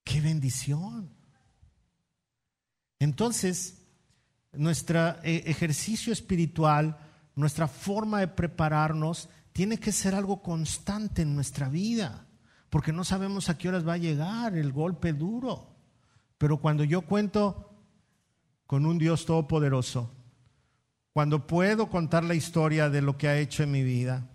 [0.06, 1.14] ¡Qué bendición!
[2.98, 3.85] Entonces,
[4.58, 6.98] nuestro eh, ejercicio espiritual,
[7.36, 12.28] nuestra forma de prepararnos, tiene que ser algo constante en nuestra vida,
[12.70, 15.76] porque no sabemos a qué horas va a llegar el golpe duro.
[16.38, 17.74] Pero cuando yo cuento
[18.66, 20.12] con un Dios todopoderoso,
[21.14, 24.30] cuando puedo contar la historia de lo que ha hecho en mi vida,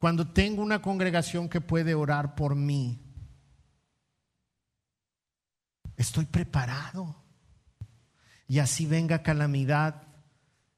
[0.00, 3.00] cuando tengo una congregación que puede orar por mí,
[5.96, 7.27] estoy preparado.
[8.48, 10.02] Y así venga calamidad,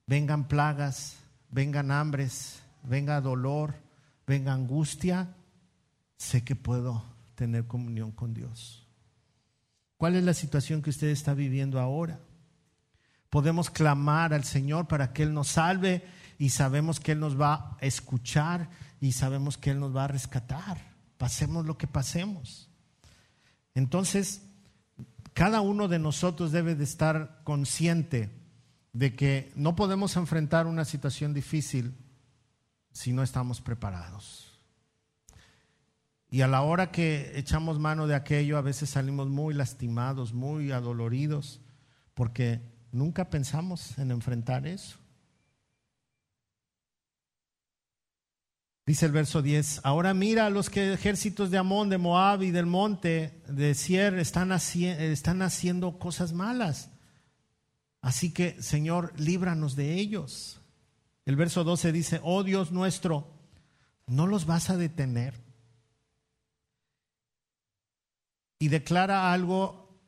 [0.06, 1.16] vengan plagas,
[1.50, 3.74] vengan hambres, venga dolor,
[4.26, 5.34] venga angustia,
[6.16, 7.04] sé que puedo
[7.36, 8.86] tener comunión con Dios.
[9.96, 12.18] ¿Cuál es la situación que usted está viviendo ahora?
[13.28, 16.04] Podemos clamar al Señor para que Él nos salve
[16.38, 18.68] y sabemos que Él nos va a escuchar
[19.00, 20.78] y sabemos que Él nos va a rescatar.
[21.18, 22.68] Pasemos lo que pasemos.
[23.74, 24.42] Entonces,
[25.34, 28.30] cada uno de nosotros debe de estar consciente
[28.92, 31.94] de que no podemos enfrentar una situación difícil
[32.92, 34.58] si no estamos preparados.
[36.28, 40.70] Y a la hora que echamos mano de aquello, a veces salimos muy lastimados, muy
[40.70, 41.60] adoloridos,
[42.14, 42.60] porque
[42.92, 44.98] nunca pensamos en enfrentar eso.
[48.90, 52.66] Dice el verso 10, ahora mira los que ejércitos de Amón, de Moab y del
[52.66, 56.90] monte de Sier están, están haciendo cosas malas.
[58.00, 60.60] Así que, Señor, líbranos de ellos.
[61.24, 63.32] El verso 12 dice, oh Dios nuestro,
[64.08, 65.40] no los vas a detener.
[68.58, 70.00] Y declara algo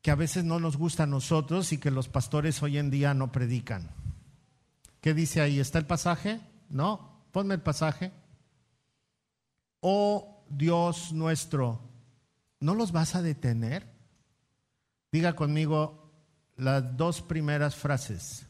[0.00, 3.14] que a veces no nos gusta a nosotros y que los pastores hoy en día
[3.14, 3.90] no predican.
[5.00, 5.58] ¿Qué dice ahí?
[5.58, 6.40] ¿Está el pasaje?
[6.68, 8.12] No, ponme el pasaje.
[9.80, 11.80] Oh Dios nuestro,
[12.60, 13.86] ¿no los vas a detener?
[15.12, 16.12] Diga conmigo
[16.56, 18.46] las dos primeras frases.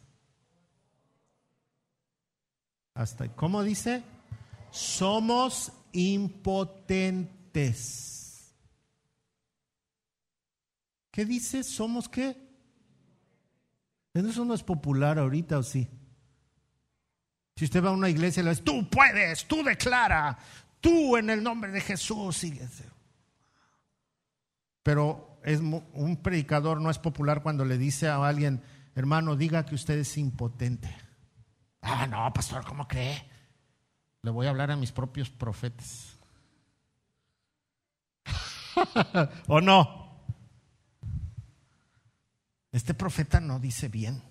[2.94, 4.02] Hasta, ¿Cómo dice?
[4.70, 7.36] Somos impotentes.
[11.10, 11.62] ¿Qué dice?
[11.62, 12.48] ¿Somos qué?
[14.14, 15.88] Eso no es popular ahorita, ¿o sí?
[17.56, 20.38] Si usted va a una iglesia y le dice, tú puedes, tú declara,
[20.80, 22.84] tú en el nombre de Jesús, síguese.
[24.82, 28.62] Pero es, un predicador no es popular cuando le dice a alguien,
[28.94, 30.94] hermano, diga que usted es impotente.
[31.82, 33.28] Ah, no, pastor, ¿cómo cree?
[34.22, 36.18] Le voy a hablar a mis propios profetas.
[39.48, 40.22] ¿O no?
[42.72, 44.22] Este profeta no dice bien.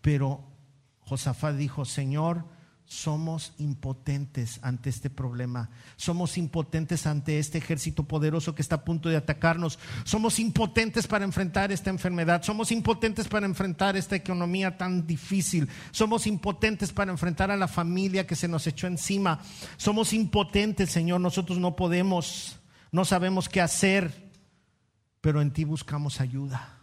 [0.00, 0.44] Pero
[1.00, 2.44] Josafat dijo, Señor,
[2.86, 5.68] somos impotentes ante este problema.
[5.96, 9.78] Somos impotentes ante este ejército poderoso que está a punto de atacarnos.
[10.04, 12.42] Somos impotentes para enfrentar esta enfermedad.
[12.42, 15.68] Somos impotentes para enfrentar esta economía tan difícil.
[15.90, 19.40] Somos impotentes para enfrentar a la familia que se nos echó encima.
[19.76, 21.20] Somos impotentes, Señor.
[21.20, 22.56] Nosotros no podemos,
[22.92, 24.30] no sabemos qué hacer,
[25.20, 26.78] pero en ti buscamos ayuda.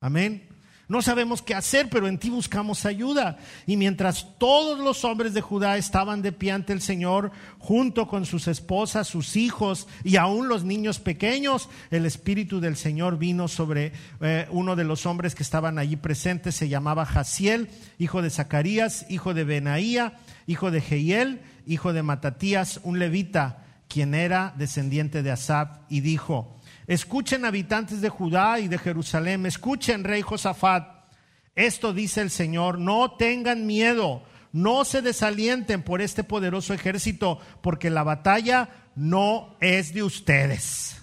[0.00, 0.49] Amén.
[0.90, 3.38] No sabemos qué hacer, pero en ti buscamos ayuda.
[3.64, 7.30] Y mientras todos los hombres de Judá estaban de pie ante el Señor,
[7.60, 13.18] junto con sus esposas, sus hijos y aún los niños pequeños, el Espíritu del Señor
[13.18, 16.56] vino sobre eh, uno de los hombres que estaban allí presentes.
[16.56, 20.18] Se llamaba Jaciel, hijo de Zacarías, hijo de Benaía,
[20.48, 26.59] hijo de Jehiel, hijo de Matatías, un levita, quien era descendiente de Asab, y dijo,
[26.90, 30.88] Escuchen habitantes de Judá y de Jerusalén, escuchen rey Josafat.
[31.54, 37.90] Esto dice el Señor, no tengan miedo, no se desalienten por este poderoso ejército, porque
[37.90, 41.00] la batalla no es de ustedes,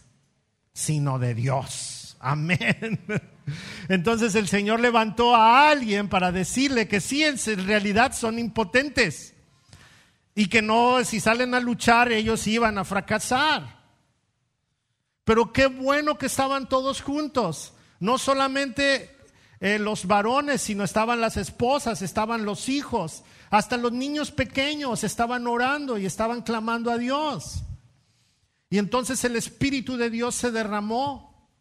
[0.74, 2.18] sino de Dios.
[2.20, 3.00] Amén.
[3.88, 9.36] Entonces el Señor levantó a alguien para decirle que sí, en realidad son impotentes
[10.36, 13.76] y que no, si salen a luchar, ellos iban a fracasar.
[15.28, 17.73] Pero qué bueno que estaban todos juntos.
[17.99, 19.13] No solamente
[19.59, 25.45] eh, los varones, sino estaban las esposas, estaban los hijos, hasta los niños pequeños estaban
[25.45, 27.63] orando y estaban clamando a Dios.
[28.69, 31.51] Y entonces el Espíritu de Dios se derramó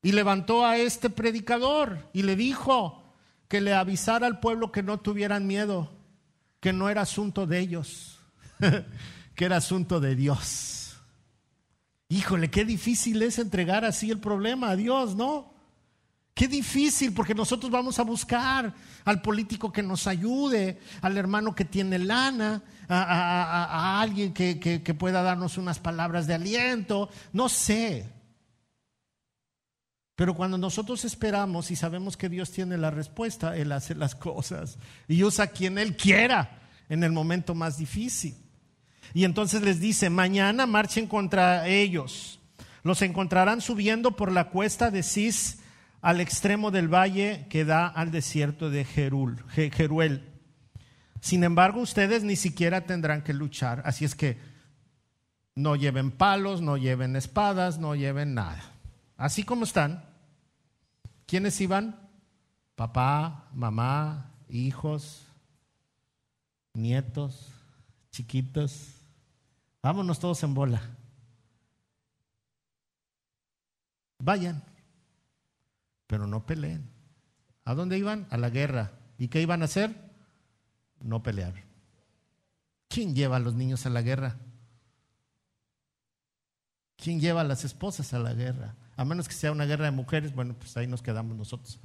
[0.00, 3.04] y levantó a este predicador y le dijo
[3.48, 5.92] que le avisara al pueblo que no tuvieran miedo,
[6.58, 8.18] que no era asunto de ellos,
[9.34, 10.87] que era asunto de Dios.
[12.08, 15.52] Híjole, qué difícil es entregar así el problema a Dios, ¿no?
[16.32, 18.72] Qué difícil, porque nosotros vamos a buscar
[19.04, 25.22] al político que nos ayude, al hermano que tiene lana, a, alguien que, que pueda
[25.22, 28.08] darnos unas palabras de aliento, no sé.
[30.18, 34.78] Pero cuando nosotros esperamos y sabemos que Dios tiene la respuesta, Él hace las cosas
[35.06, 38.34] y usa a quien Él quiera en el momento más difícil.
[39.14, 42.40] Y entonces les dice, mañana marchen contra ellos.
[42.82, 45.58] Los encontrarán subiendo por la cuesta de Cis
[46.00, 50.24] al extremo del valle que da al desierto de Jerul, Jeruel.
[51.20, 53.82] Sin embargo, ustedes ni siquiera tendrán que luchar.
[53.84, 54.38] Así es que
[55.54, 58.62] no lleven palos, no lleven espadas, no lleven nada.
[59.16, 60.04] Así como están.
[61.26, 62.08] ¿Quiénes iban?
[62.76, 65.26] Papá, mamá, hijos,
[66.74, 67.52] nietos,
[68.12, 68.97] chiquitos.
[69.82, 70.82] Vámonos todos en bola.
[74.18, 74.62] Vayan,
[76.06, 76.90] pero no peleen.
[77.64, 78.26] ¿A dónde iban?
[78.30, 78.92] A la guerra.
[79.18, 79.94] ¿Y qué iban a hacer?
[81.00, 81.54] No pelear.
[82.88, 84.36] ¿Quién lleva a los niños a la guerra?
[86.96, 88.74] ¿Quién lleva a las esposas a la guerra?
[88.96, 91.78] A menos que sea una guerra de mujeres, bueno, pues ahí nos quedamos nosotros.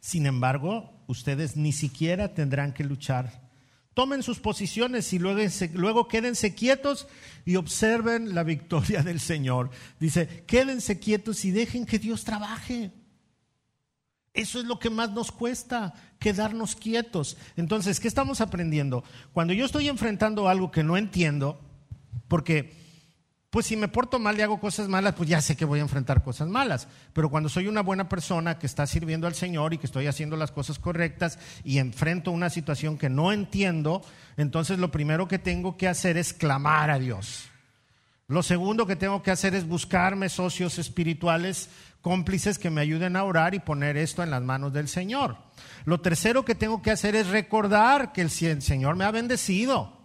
[0.00, 3.48] Sin embargo, ustedes ni siquiera tendrán que luchar.
[3.94, 5.40] Tomen sus posiciones y luego,
[5.74, 7.06] luego quédense quietos
[7.44, 9.70] y observen la victoria del Señor.
[9.98, 12.92] Dice, quédense quietos y dejen que Dios trabaje.
[14.32, 17.36] Eso es lo que más nos cuesta, quedarnos quietos.
[17.56, 19.02] Entonces, ¿qué estamos aprendiendo?
[19.32, 21.60] Cuando yo estoy enfrentando algo que no entiendo,
[22.28, 22.72] porque
[23.50, 25.82] pues si me porto mal y hago cosas malas, pues ya sé que voy a
[25.82, 26.86] enfrentar cosas malas.
[27.12, 30.36] Pero cuando soy una buena persona que está sirviendo al Señor y que estoy haciendo
[30.36, 34.02] las cosas correctas y enfrento una situación que no entiendo,
[34.36, 37.48] entonces lo primero que tengo que hacer es clamar a Dios.
[38.28, 41.68] Lo segundo que tengo que hacer es buscarme socios espirituales
[42.02, 45.36] cómplices que me ayuden a orar y poner esto en las manos del Señor.
[45.84, 49.99] Lo tercero que tengo que hacer es recordar que el Señor me ha bendecido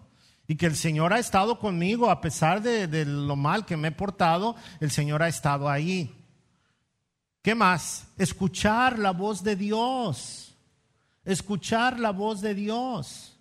[0.47, 3.91] y que el Señor ha estado conmigo a pesar de, lo mal que me he
[3.91, 6.15] portado, el Señor ha estado ahí.
[7.41, 8.07] ¿Qué más?
[8.17, 10.55] Escuchar la voz de Dios.
[11.23, 13.39] Escuchar la voz de Dios.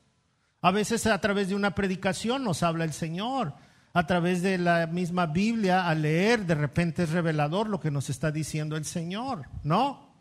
[0.63, 3.55] A veces a través de una predicación nos habla el Señor.
[3.93, 8.11] A través de la misma Biblia, al leer, de repente es revelador lo que nos
[8.11, 10.13] está diciendo el Señor, ¿no?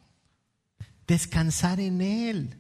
[1.08, 2.60] Descansar en Él.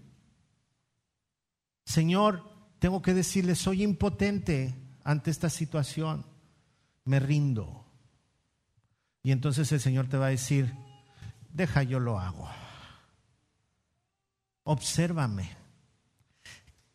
[1.85, 2.52] Señor,
[2.83, 4.75] tengo que decirle, soy impotente
[5.05, 6.25] ante esta situación,
[7.05, 7.85] me rindo.
[9.21, 10.73] Y entonces el Señor te va a decir,
[11.53, 12.49] deja yo lo hago.
[14.63, 15.49] Obsérvame.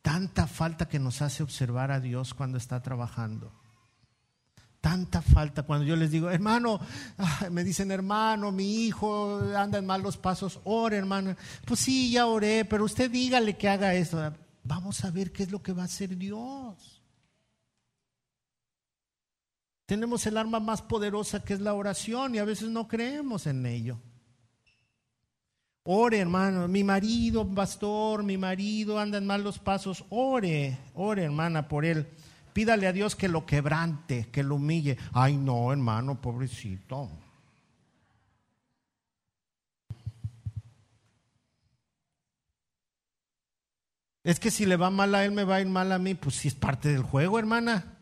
[0.02, 3.50] Tanta falta que nos hace observar a Dios cuando está trabajando.
[4.82, 6.80] Tanta falta cuando yo les digo, hermano,
[7.50, 11.34] me dicen, hermano, mi hijo anda en malos pasos, ore, hermano.
[11.64, 14.34] Pues sí, ya oré, pero usted dígale que haga esto
[14.68, 17.02] vamos a ver qué es lo que va a hacer Dios.
[19.86, 23.64] Tenemos el arma más poderosa que es la oración y a veces no creemos en
[23.64, 23.98] ello.
[25.84, 30.04] Ore, hermano, mi marido, pastor, mi marido anda en malos pasos.
[30.10, 32.06] Ore, ore, hermana, por él.
[32.52, 34.98] pídale a Dios que lo quebrante, que lo humille.
[35.14, 37.08] Ay, no, hermano, pobrecito.
[44.28, 46.14] Es que si le va mal a él, me va a ir mal a mí.
[46.14, 47.96] Pues si es parte del juego, hermana.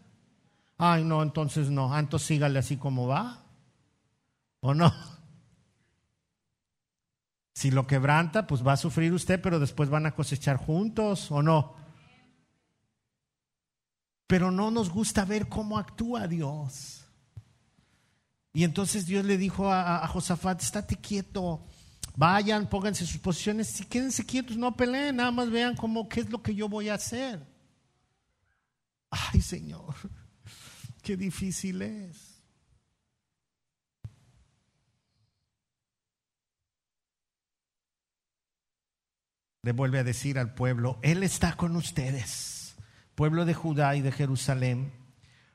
[0.77, 1.95] Ay, no, entonces no.
[1.95, 3.45] Ah, entonces sígale así como va.
[4.59, 4.93] ¿O no?
[7.55, 11.43] Si lo quebranta, pues va a sufrir usted, pero después van a cosechar juntos, ¿o
[11.43, 11.75] no?
[14.27, 17.07] Pero no nos gusta ver cómo actúa Dios.
[18.53, 21.65] Y entonces Dios le dijo a, Josafat, estate quieto,
[22.17, 26.31] vayan, pónganse sus posiciones, y quédense quietos, no peleen, nada más vean cómo, qué es
[26.31, 27.47] lo que yo voy a hacer.
[29.11, 29.95] Ay, Señor,
[31.03, 32.37] qué difícil es.
[39.67, 42.77] le vuelve a decir al pueblo, Él está con ustedes,
[43.17, 44.93] pueblo de Judá y de Jerusalén.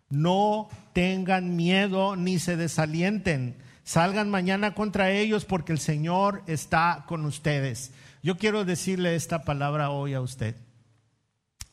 [0.10, 3.56] No tengan miedo ni se desalienten.
[3.92, 7.92] Salgan mañana contra ellos porque el Señor está con ustedes.
[8.24, 10.56] Yo quiero decirle esta palabra hoy a usted.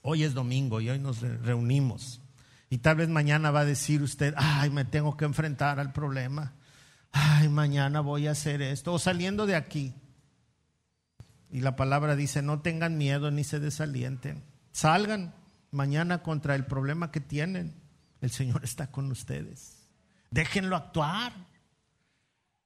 [0.03, 2.21] Hoy es domingo y hoy nos reunimos.
[2.71, 6.55] Y tal vez mañana va a decir usted, ay, me tengo que enfrentar al problema.
[7.13, 8.95] Ay, mañana voy a hacer esto.
[8.95, 9.95] O saliendo de aquí,
[11.53, 14.43] y la palabra dice, no tengan miedo ni se desalienten.
[14.73, 15.37] Salgan
[15.71, 17.81] mañana contra el problema que tienen.
[18.21, 19.87] El Señor está con ustedes.
[20.33, 21.48] Déjenlo actuar.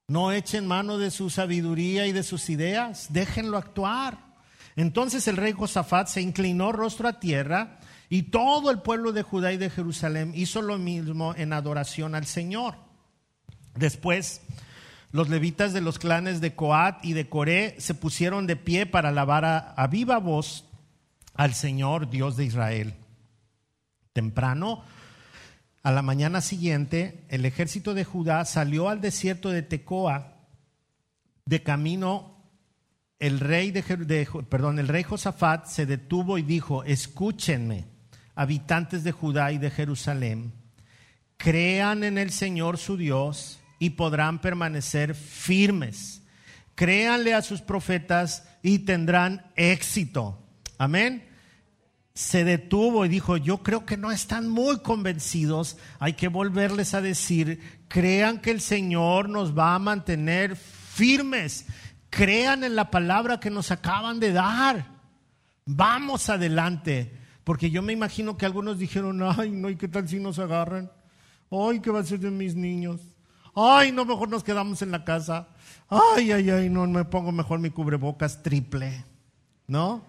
[0.08, 3.06] No echen mano de su sabiduría y de sus ideas.
[3.10, 4.18] Déjenlo actuar.
[4.76, 7.78] Entonces el rey Josafat se inclinó rostro a tierra
[8.08, 12.26] y todo el pueblo de Judá y de Jerusalén hizo lo mismo en adoración al
[12.26, 12.76] Señor.
[13.74, 14.42] Después
[15.12, 19.10] los levitas de los clanes de Coat y de Coré se pusieron de pie para
[19.10, 20.64] alabar a, viva voz
[21.34, 22.94] al Señor Dios de Israel.
[24.14, 24.84] Temprano,
[25.82, 30.36] a la mañana siguiente, el ejército de Judá salió al desierto de Tecoa.
[31.44, 32.32] De camino,
[33.18, 37.86] el rey, de, perdón, el rey Josafat se detuvo y dijo, escúchenme,
[38.36, 40.52] habitantes de Judá y de Jerusalén,
[41.36, 46.22] crean en el Señor su Dios y podrán permanecer firmes.
[46.76, 50.38] Créanle a sus profetas y tendrán éxito.
[50.78, 51.28] Amén.
[52.14, 57.00] Se detuvo y dijo, yo creo que no están muy convencidos, hay que volverles a
[57.00, 61.66] decir, crean que el Señor nos va a mantener firmes,
[62.10, 64.86] crean en la palabra que nos acaban de dar,
[65.64, 70.20] vamos adelante, porque yo me imagino que algunos dijeron, ay, no, ¿y qué tal si
[70.20, 70.92] nos agarran?
[71.50, 73.00] Ay, ¿qué va a ser de mis niños?
[73.54, 75.48] Ay, no, mejor nos quedamos en la casa.
[75.88, 79.04] Ay, ay, ay, no, me pongo mejor mi cubrebocas triple.
[79.66, 80.04] ¿No?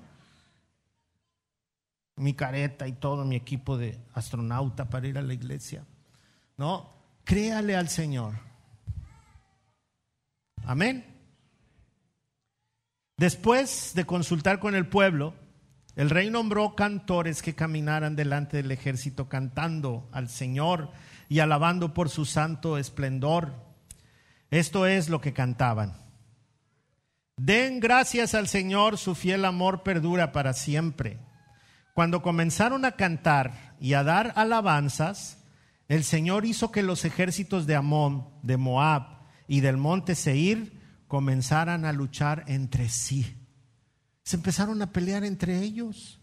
[2.16, 5.86] Mi careta y todo mi equipo de astronauta para ir a la iglesia.
[6.58, 6.94] ¿No?
[7.24, 8.36] Créale al Señor.
[10.66, 11.06] Amén.
[13.18, 15.34] Después de consultar con el pueblo,
[15.96, 20.92] el rey nombró cantores que caminaran delante del ejército cantando al Señor
[21.30, 23.54] y alabando por su santo esplendor.
[24.50, 25.94] Esto es lo que cantaban.
[27.38, 31.20] Den gracias al Señor, su fiel amor perdura para siempre.
[31.94, 35.38] Cuando comenzaron a cantar y a dar alabanzas,
[35.88, 41.86] el Señor hizo que los ejércitos de Amón, de Moab y del monte Seir comenzaran
[41.86, 43.38] a luchar entre sí.
[44.24, 46.20] Se empezaron a pelear entre ellos.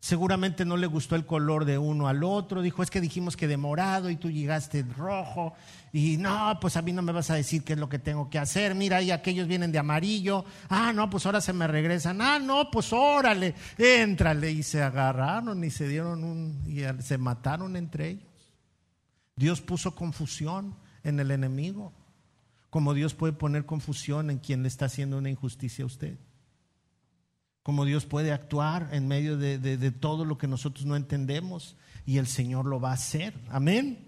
[0.00, 2.62] Seguramente no le gustó el color de uno al otro.
[2.62, 5.54] Dijo, es que dijimos que de morado y tú llegaste rojo.
[5.92, 8.28] Y no, pues a mí no me vas a decir qué es lo que tengo
[8.28, 8.74] que hacer.
[8.74, 10.44] Mira, y aquellos vienen de amarillo.
[10.68, 12.20] Ah, no, pues ahora se me regresan.
[12.20, 14.50] Ah, no, pues órale, éntrale.
[14.52, 18.28] Y se agarraron y se dieron un, y se mataron entre ellos.
[19.34, 21.92] Dios puso confusión en el enemigo.
[22.70, 26.18] Como Dios puede poner confusión en quien le está haciendo una injusticia a usted
[27.66, 31.74] cómo Dios puede actuar en medio de, todo lo que nosotros no entendemos
[32.06, 33.34] y el Señor lo va a hacer.
[33.50, 34.06] Amén.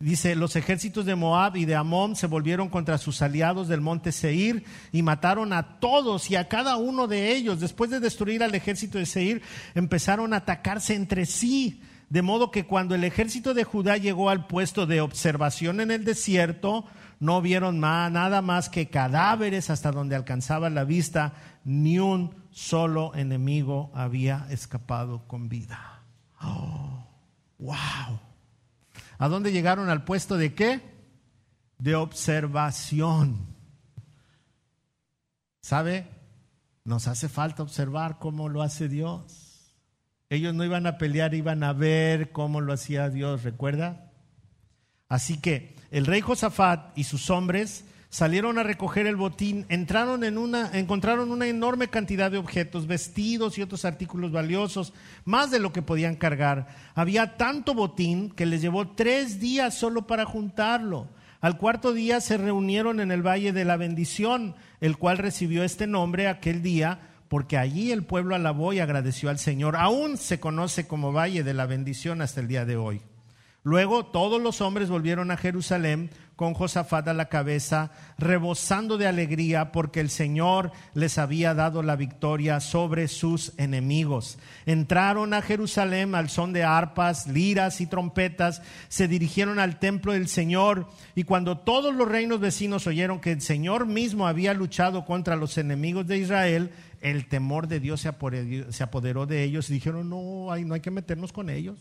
[0.00, 4.10] Dice, los ejércitos de Moab y de Amón se volvieron contra sus aliados del monte
[4.10, 7.60] Seir y mataron a todos y a cada uno de ellos.
[7.60, 9.42] Después de destruir al ejército de Seir,
[9.76, 11.80] empezaron a atacarse entre sí.
[12.10, 16.04] De modo que cuando el ejército de Judá llegó al puesto de observación en el
[16.04, 16.86] desierto,
[17.20, 21.34] no vieron nada más que cadáveres hasta donde alcanzaba la vista,
[21.64, 26.02] ni un solo enemigo había escapado con vida.
[26.40, 27.06] Oh,
[27.58, 28.20] wow.
[29.18, 30.80] ¿A dónde llegaron al puesto de qué?
[31.78, 33.54] De observación.
[35.60, 36.06] ¿Sabe?
[36.84, 39.74] Nos hace falta observar cómo lo hace Dios.
[40.28, 44.12] Ellos no iban a pelear, iban a ver cómo lo hacía Dios, ¿recuerda?
[45.08, 47.84] Así que el rey Josafat y sus hombres
[48.14, 53.58] salieron a recoger el botín, entraron en una, encontraron una enorme cantidad de objetos, vestidos
[53.58, 54.92] y otros artículos valiosos,
[55.24, 56.68] más de lo que podían cargar.
[56.94, 61.08] Había tanto botín que les llevó tres días solo para juntarlo.
[61.40, 65.88] Al cuarto día se reunieron en el Valle de la Bendición, el cual recibió este
[65.88, 69.74] nombre aquel día, porque allí el pueblo alabó y agradeció al Señor.
[69.74, 73.02] Aún se conoce como Valle de la Bendición hasta el día de hoy.
[73.64, 79.70] Luego todos los hombres volvieron a Jerusalén con Josafat a la cabeza, rebosando de alegría
[79.70, 84.38] porque el Señor les había dado la victoria sobre sus enemigos.
[84.66, 90.28] Entraron a Jerusalén al son de arpas, liras y trompetas, se dirigieron al templo del
[90.28, 95.36] Señor y cuando todos los reinos vecinos oyeron que el Señor mismo había luchado contra
[95.36, 96.70] los enemigos de Israel,
[97.00, 98.08] el temor de Dios se
[98.82, 101.78] apoderó, de ellos y dijeron, no, no hay que meternos con ellos.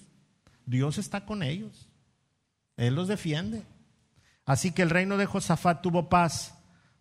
[0.66, 1.89] Dios está con ellos.
[2.78, 3.64] Él los defiende.
[4.45, 6.55] Así que el reino de Josafat tuvo paz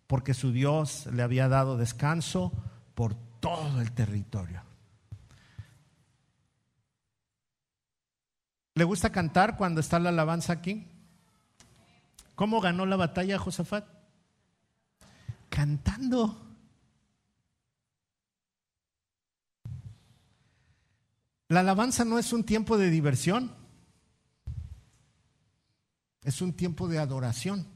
[0.07, 2.51] porque su Dios le había dado descanso
[2.95, 4.63] por todo el territorio.
[8.75, 10.87] ¿Le gusta cantar cuando está la alabanza aquí?
[12.35, 13.85] ¿Cómo ganó la batalla Josafat?
[15.49, 16.39] Cantando.
[21.49, 23.55] La alabanza no es un tiempo de diversión,
[26.23, 27.67] es un tiempo de adoración.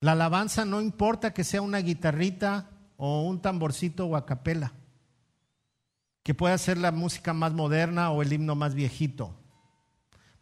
[0.00, 4.72] La alabanza no importa que sea una guitarrita o un tamborcito o a capela,
[6.22, 9.34] que pueda ser la música más moderna o el himno más viejito,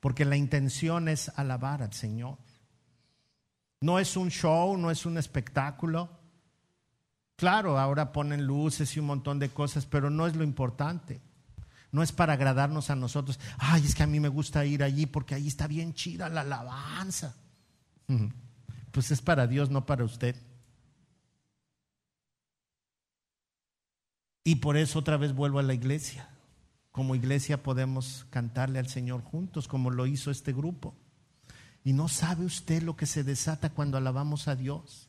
[0.00, 2.38] porque la intención es alabar al Señor.
[3.80, 6.10] No es un show, no es un espectáculo.
[7.36, 11.20] Claro, ahora ponen luces y un montón de cosas, pero no es lo importante.
[11.92, 13.38] No es para agradarnos a nosotros.
[13.58, 16.42] Ay, es que a mí me gusta ir allí porque allí está bien chida la
[16.42, 17.36] alabanza.
[18.92, 20.36] Pues es para Dios, no para usted.
[24.44, 26.28] Y por eso otra vez vuelvo a la iglesia.
[26.92, 30.94] Como iglesia podemos cantarle al Señor juntos, como lo hizo este grupo.
[31.82, 35.08] Y no sabe usted lo que se desata cuando alabamos a Dios.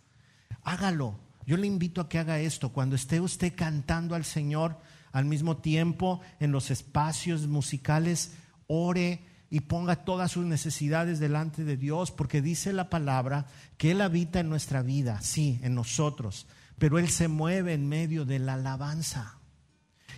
[0.64, 2.74] Hágalo, yo le invito a que haga esto.
[2.74, 4.82] Cuando esté usted cantando al Señor,
[5.18, 8.34] al mismo tiempo en los espacios musicales,
[8.68, 13.48] ore y ponga todas sus necesidades delante de Dios, porque dice la palabra
[13.78, 16.46] que Él habita en nuestra vida, sí, en nosotros,
[16.78, 19.40] pero Él se mueve en medio de la alabanza.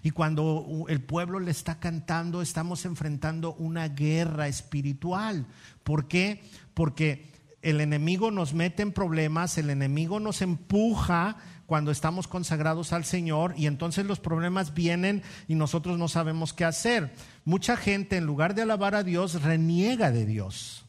[0.04, 5.48] Y cuando el pueblo le está cantando, estamos enfrentando una guerra espiritual.
[5.86, 6.44] ¿Por qué?
[6.74, 7.32] Porque
[7.62, 11.38] el enemigo nos mete en problemas, el enemigo nos empuja
[11.70, 16.66] cuando estamos consagrados al Señor y entonces los problemas vienen y nosotros no sabemos qué
[16.66, 17.14] hacer.
[17.46, 20.89] Mucha gente en lugar de alabar a Dios reniega de Dios.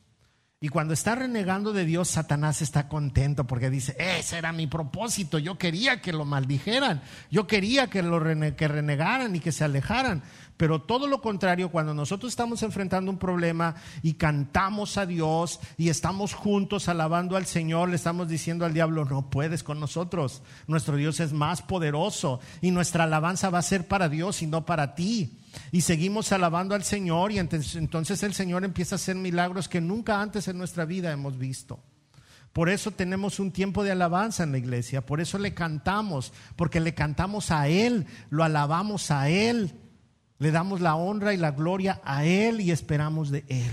[0.63, 5.39] Y cuando está renegando de Dios, Satanás está contento porque dice, ese era mi propósito,
[5.39, 7.01] yo quería que lo maldijeran,
[7.31, 8.21] yo quería que lo
[8.55, 10.23] que renegaran y que se alejaran.
[10.59, 15.89] Pero todo lo contrario, cuando nosotros estamos enfrentando un problema y cantamos a Dios y
[15.89, 20.97] estamos juntos alabando al Señor, le estamos diciendo al diablo, no puedes con nosotros, nuestro
[20.97, 24.95] Dios es más poderoso y nuestra alabanza va a ser para Dios y no para
[24.95, 25.40] ti.
[25.73, 30.21] Y seguimos alabando al Señor y entonces el Señor empieza a hacer milagros que nunca
[30.21, 31.81] antes en nuestra vida hemos visto.
[32.53, 36.81] Por eso tenemos un tiempo de alabanza en la iglesia, por eso le cantamos, porque
[36.81, 39.73] le cantamos a Él, lo alabamos a Él,
[40.39, 43.71] le damos la honra y la gloria a Él y esperamos de Él.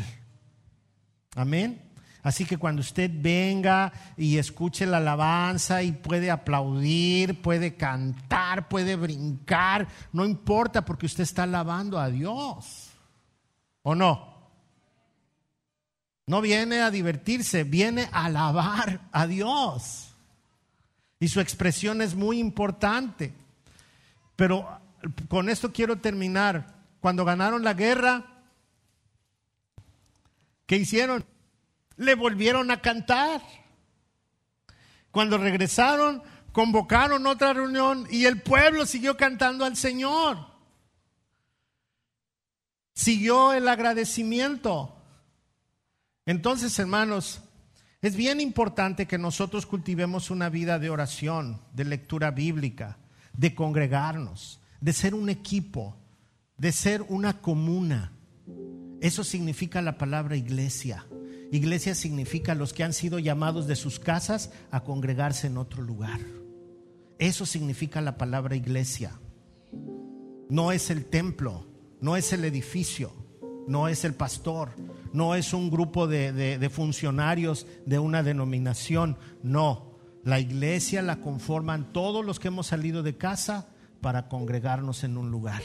[1.36, 1.87] Amén.
[2.24, 8.96] Así que cuando usted venga y escuche la alabanza y puede aplaudir, puede cantar, puede
[8.96, 12.90] brincar, no importa porque usted está alabando a Dios.
[13.84, 14.36] ¿O no?
[16.26, 20.14] No viene a divertirse, viene a alabar a Dios.
[21.20, 23.34] Y su expresión es muy importante.
[24.36, 24.68] Pero
[25.30, 26.76] con esto quiero terminar.
[27.00, 28.26] Cuando ganaron la guerra,
[30.66, 31.24] ¿qué hicieron?
[31.98, 33.42] Le volvieron a cantar.
[35.12, 36.22] Cuando regresaron,
[36.52, 40.38] convocaron otra reunión y el pueblo siguió cantando al Señor.
[42.94, 44.96] Siguió el agradecimiento.
[46.26, 47.42] Entonces, hermanos,
[48.02, 52.98] es bien importante que nosotros cultivemos una vida de oración, de lectura bíblica,
[53.34, 55.98] de congregarnos, de ser un equipo,
[56.58, 58.12] de ser una comuna.
[59.02, 61.06] Eso significa la palabra iglesia.
[61.52, 66.20] Iglesia significa los que han sido llamados de sus casas a congregarse en otro lugar.
[67.20, 69.20] Eso significa la palabra iglesia.
[70.50, 71.66] No es el templo,
[72.02, 73.12] no es el edificio,
[73.68, 74.72] no es el pastor,
[75.14, 79.98] no es un grupo de, de funcionarios de una denominación, no.
[80.24, 83.70] La iglesia la conforman todos los que hemos salido de casa
[84.02, 85.62] para congregarnos en un lugar.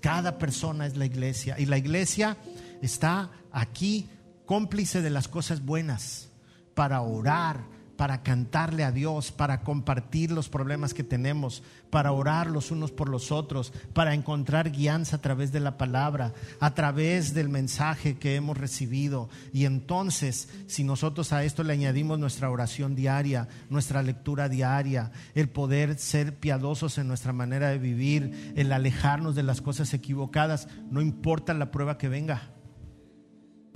[0.00, 2.36] Cada persona es la iglesia y la iglesia
[2.80, 4.08] está aquí
[4.48, 6.30] cómplice de las cosas buenas
[6.72, 7.66] para orar,
[7.98, 13.10] para cantarle a Dios, para compartir los problemas que tenemos, para orar los unos por
[13.10, 18.36] los otros, para encontrar guianza a través de la palabra, a través del mensaje que
[18.36, 19.28] hemos recibido.
[19.52, 25.50] Y entonces, si nosotros a esto le añadimos nuestra oración diaria, nuestra lectura diaria, el
[25.50, 31.02] poder ser piadosos en nuestra manera de vivir, el alejarnos de las cosas equivocadas, no
[31.02, 32.54] importa la prueba que venga,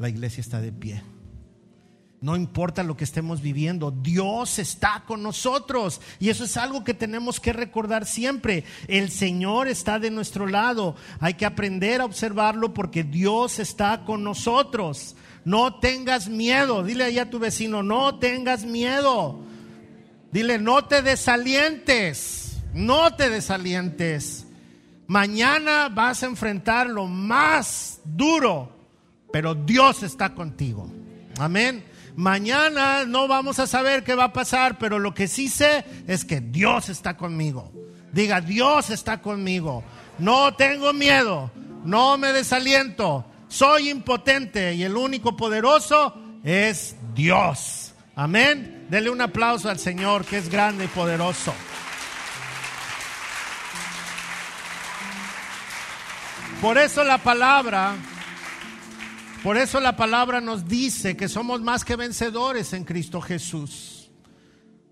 [0.03, 1.03] la iglesia está de pie.
[2.21, 6.01] No importa lo que estemos viviendo, Dios está con nosotros.
[6.21, 8.65] Y eso es algo que tenemos que recordar siempre.
[8.87, 10.95] El Señor está de nuestro lado.
[11.21, 15.17] Hay que aprender a observarlo porque Dios está con nosotros.
[15.45, 16.85] No tengas miedo.
[16.85, 19.41] Dile ahí a tu vecino, no tengas miedo.
[20.31, 22.59] Dile, no te desalientes.
[22.73, 24.47] No te desalientes.
[25.07, 28.72] Mañana vas a enfrentar lo más duro,
[29.33, 30.93] pero Dios está contigo.
[31.39, 31.85] Amén.
[32.15, 36.25] Mañana no vamos a saber qué va a pasar, pero lo que sí sé es
[36.25, 37.73] que Dios está conmigo.
[38.13, 39.83] Diga, Dios está conmigo.
[40.19, 41.51] No tengo miedo,
[41.85, 46.15] no me desaliento, soy impotente y el único poderoso
[46.45, 47.95] es Dios.
[48.15, 48.87] Amén.
[48.91, 51.55] Dele un aplauso al Señor que es grande y poderoso.
[56.61, 57.97] Por eso la palabra
[59.43, 64.11] por eso la palabra nos dice que somos más que vencedores en Cristo Jesús.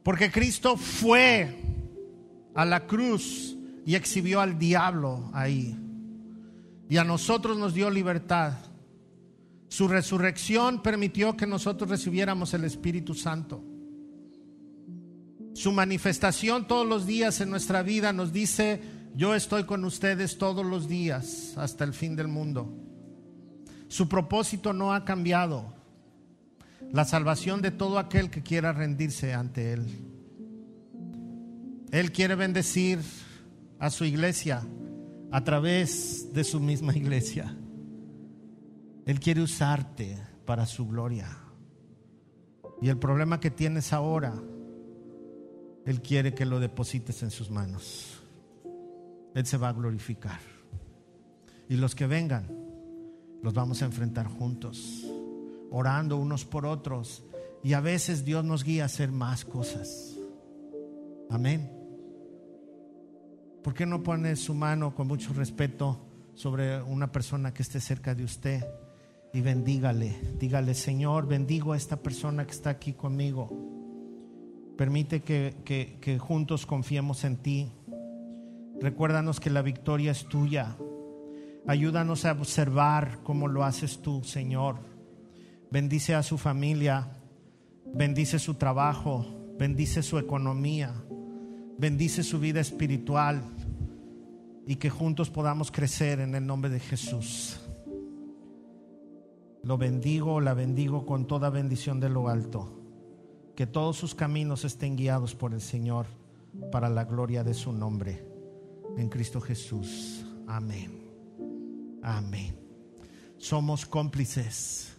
[0.03, 1.57] Porque Cristo fue
[2.55, 5.77] a la cruz y exhibió al diablo ahí.
[6.89, 8.55] Y a nosotros nos dio libertad.
[9.69, 13.63] Su resurrección permitió que nosotros recibiéramos el Espíritu Santo.
[15.55, 18.81] Su manifestación todos los días en nuestra vida nos dice,
[19.15, 22.90] yo estoy con ustedes todos los días hasta el fin del mundo.
[23.91, 25.75] Su propósito no ha cambiado.
[26.93, 29.85] La salvación de todo aquel que quiera rendirse ante Él.
[31.91, 33.01] Él quiere bendecir
[33.81, 34.63] a su iglesia
[35.33, 37.57] a través de su misma iglesia.
[39.07, 41.27] Él quiere usarte para su gloria.
[42.81, 44.41] Y el problema que tienes ahora,
[45.85, 48.23] Él quiere que lo deposites en sus manos.
[49.35, 50.39] Él se va a glorificar.
[51.69, 52.60] Y los que vengan,
[53.43, 55.07] los vamos a enfrentar juntos,
[55.71, 57.25] orando unos por otros.
[57.63, 60.17] Y a veces Dios nos guía a hacer más cosas.
[61.29, 61.71] Amén.
[63.63, 66.01] ¿Por qué no pone su mano con mucho respeto
[66.35, 68.65] sobre una persona que esté cerca de usted
[69.35, 70.17] y bendígale?
[70.39, 73.51] Dígale, Señor, bendigo a esta persona que está aquí conmigo.
[74.79, 77.71] Permite que, que juntos confiemos en ti.
[78.81, 80.79] Recuérdanos que la victoria es tuya.
[81.67, 84.77] Ayúdanos a observar cómo lo haces tú, Señor.
[85.71, 87.09] Bendice a su familia,
[87.95, 89.27] bendice su trabajo,
[89.59, 90.93] bendice su economía,
[91.79, 93.43] bendice su vida espiritual
[94.67, 97.61] y que juntos podamos crecer en el nombre de Jesús.
[99.63, 102.81] Lo bendigo, la bendigo con toda bendición de lo alto.
[103.55, 106.07] Que todos sus caminos estén guiados por el Señor
[106.73, 108.25] para la gloria de su nombre.
[108.97, 110.25] En Cristo Jesús.
[110.47, 111.10] Amén.
[112.03, 112.59] Amén.
[113.39, 114.97] Somos cómplices.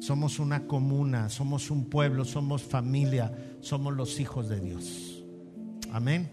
[0.00, 5.24] Somos una comuna, somos un pueblo, somos familia, somos los hijos de Dios.
[5.92, 6.30] Amén.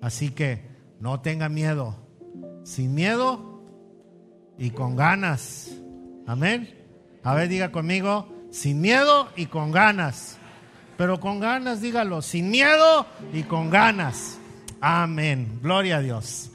[0.00, 0.68] Así que
[0.98, 1.96] no tenga miedo.
[2.64, 3.62] Sin miedo
[4.58, 5.70] y con ganas.
[6.26, 6.68] Amén.
[7.22, 10.38] A ver, diga conmigo, sin miedo y con ganas.
[10.96, 14.38] Pero con ganas, dígalo, sin miedo y con ganas.
[14.80, 15.60] Amén.
[15.62, 16.50] Gloria a Dios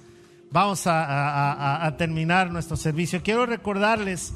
[0.51, 3.21] vamos a, terminar nuestro servicio.
[3.23, 4.33] Quiero recordarles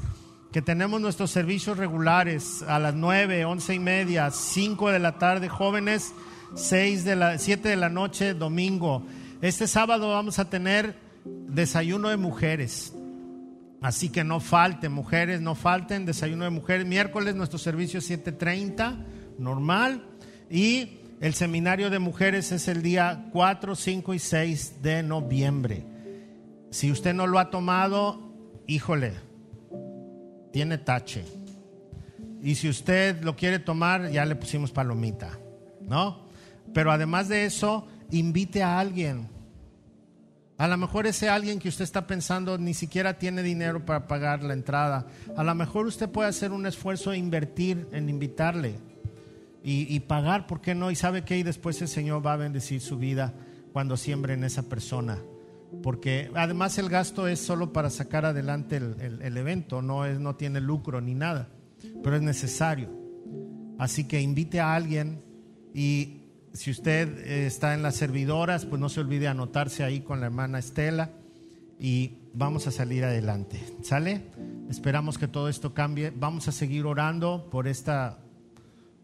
[0.52, 5.48] que tenemos nuestros servicios regulares a las 9, 11 y media, 5 de la tarde,
[5.48, 6.14] jóvenes,
[6.54, 9.04] 6 de la, 7 de la noche, domingo.
[9.42, 12.92] Este sábado vamos a tener desayuno de mujeres.
[13.82, 16.86] Así que no falten, mujeres, no falten, desayuno de mujeres.
[16.86, 19.04] Miércoles nuestro servicio es 7.30,
[19.38, 20.06] normal.
[20.48, 25.93] Y el seminario de mujeres es el día 4, 5 y 6 de noviembre.
[26.74, 28.18] Si usted no lo ha tomado,
[28.66, 29.12] híjole,
[30.52, 31.24] tiene tache.
[32.42, 35.38] Y si usted lo quiere tomar, ya le pusimos palomita,
[35.82, 36.26] ¿no?
[36.72, 39.28] Pero además de eso, invite a alguien.
[40.58, 44.42] A lo mejor ese alguien que usted está pensando ni siquiera tiene dinero para pagar
[44.42, 45.06] la entrada.
[45.36, 48.74] A lo mejor usted puede hacer un esfuerzo e invertir en invitarle
[49.62, 50.90] y, pagar, ¿por qué no?
[50.90, 53.32] Y sabe que y después el Señor va a bendecir su vida
[53.72, 55.20] cuando siembre en esa persona.
[55.82, 60.60] Porque además el gasto es solo para sacar adelante el, evento, no, es, no tiene
[60.60, 61.48] lucro ni nada,
[62.02, 62.90] pero es necesario.
[63.78, 65.22] Así que invite a alguien
[65.74, 66.22] y
[66.52, 70.26] si usted eh, está en las servidoras, pues no se olvide anotarse ahí con la
[70.26, 71.10] hermana Estela
[71.78, 73.60] y vamos a salir adelante.
[73.82, 74.30] ¿Sale?
[74.70, 76.12] Esperamos que todo esto cambie.
[76.14, 78.20] Vamos a seguir orando por esta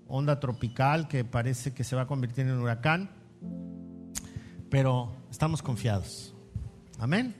[0.06, 3.10] onda tropical que parece que se va a convertir en huracán,
[4.70, 6.34] pero estamos confiados.
[7.00, 7.34] Amén.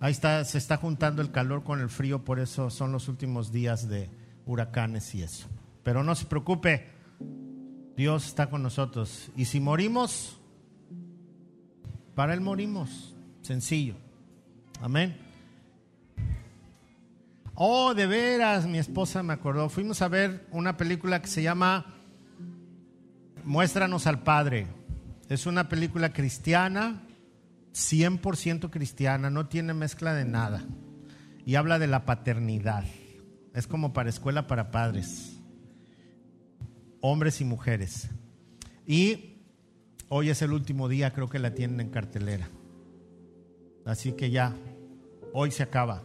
[0.00, 3.52] Ahí está, se está juntando el calor con el frío, por eso son los últimos
[3.52, 4.08] días de
[4.46, 5.48] huracanes y eso.
[5.82, 6.98] Pero no se preocupe
[7.98, 9.28] Dios está con nosotros.
[9.34, 10.38] Y si morimos,
[12.14, 13.16] para Él morimos.
[13.42, 13.96] Sencillo.
[14.80, 15.16] Amén.
[17.56, 19.68] Oh, de veras, mi esposa me acordó.
[19.68, 21.86] Fuimos a ver una película que se llama
[23.42, 24.68] Muéstranos al Padre.
[25.28, 27.02] Es una película cristiana,
[27.78, 30.64] 100% cristiana, no tiene mezcla de nada.
[31.46, 32.84] Y habla de la paternidad.
[33.54, 35.38] Es como para escuela para padres
[37.00, 38.08] hombres y mujeres.
[38.86, 39.42] Y
[40.08, 42.48] hoy es el último día, creo que la tienen en cartelera.
[43.84, 44.54] Así que ya,
[45.32, 46.02] hoy se acaba.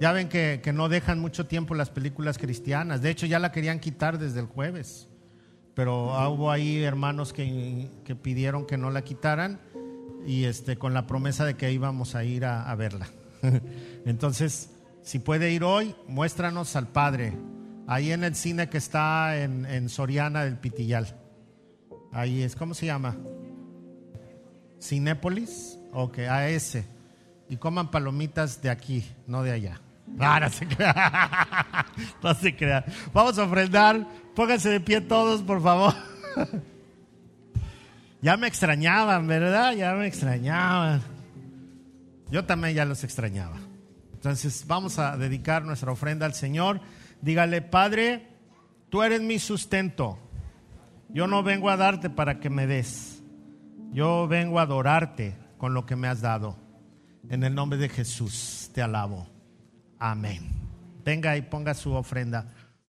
[0.00, 3.02] Ya ven que, no dejan mucho tiempo las películas cristianas.
[3.02, 5.08] De hecho, ya la querían quitar desde el jueves.
[5.74, 7.90] Pero hubo ahí hermanos que,
[8.22, 9.60] pidieron que no la quitaran
[10.26, 13.06] y este, con la promesa de que íbamos a ir a, verla.
[14.06, 14.70] Entonces,
[15.02, 17.34] si puede ir hoy, muéstranos al Padre
[17.86, 21.06] Ahí en el cine que está en, Soriana del Pitillal.
[22.12, 23.16] Ahí es, ¿cómo se llama?
[24.80, 25.78] Cinépolis.
[25.92, 26.86] Ok, a ese.
[27.48, 29.80] Y coman palomitas de aquí, no de allá.
[30.16, 31.86] No se crea.
[32.22, 32.84] No se crea.
[33.12, 34.06] Vamos a ofrendar.
[34.34, 35.94] Pónganse de pie todos, por favor.
[38.24, 39.74] Ya me extrañaban, ¿verdad?
[39.74, 41.02] Ya me extrañaban.
[42.30, 43.58] Yo también ya los extrañaba.
[44.14, 46.80] Entonces vamos a dedicar nuestra ofrenda al Señor.
[47.20, 48.26] Dígale, Padre,
[48.88, 50.18] tú eres mi sustento.
[51.10, 53.22] Yo no vengo a darte para que me des.
[53.92, 56.56] Yo vengo a adorarte con lo que me has dado.
[57.28, 59.28] En el nombre de Jesús te alabo.
[59.98, 60.50] Amén.
[61.04, 62.54] Venga y ponga su ofrenda.